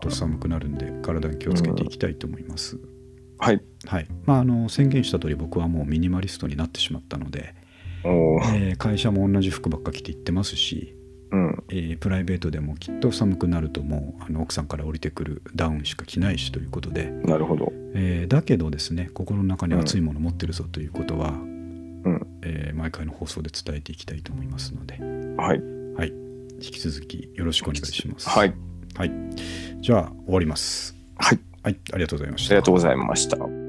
[0.00, 2.76] と寒くなるんで、体に気をつけていきたいと思います。
[2.76, 2.82] な。
[3.38, 3.62] はい。
[3.86, 7.54] はいまあ、あの宣言した通り僕はもうミニマリストになってしまったので、
[8.04, 10.95] えー会社も同じ服ばっか着て行ってますし、
[11.30, 11.64] うん。
[11.68, 17.72] えープライベートでもきっと寒くなるともうあの奥さんから降りてくるダウンしか着ないしということで、なるほど。
[17.94, 22.26] えーだけどですね心の中に熱いもの持ってるぞということは、うん。
[22.42, 24.98] えー毎回の放送で伝えていきたいと思いますので、
[25.36, 25.60] はい。
[25.96, 26.08] はい、
[26.60, 28.28] 引き続きよろしくお願いします。
[28.28, 28.54] はい。
[28.94, 29.12] はい、
[29.80, 30.94] じゃあ終わります。
[31.16, 31.38] はい。
[31.62, 32.74] はい、ありがとうございましたありがとう。
[32.74, 33.65] ございました。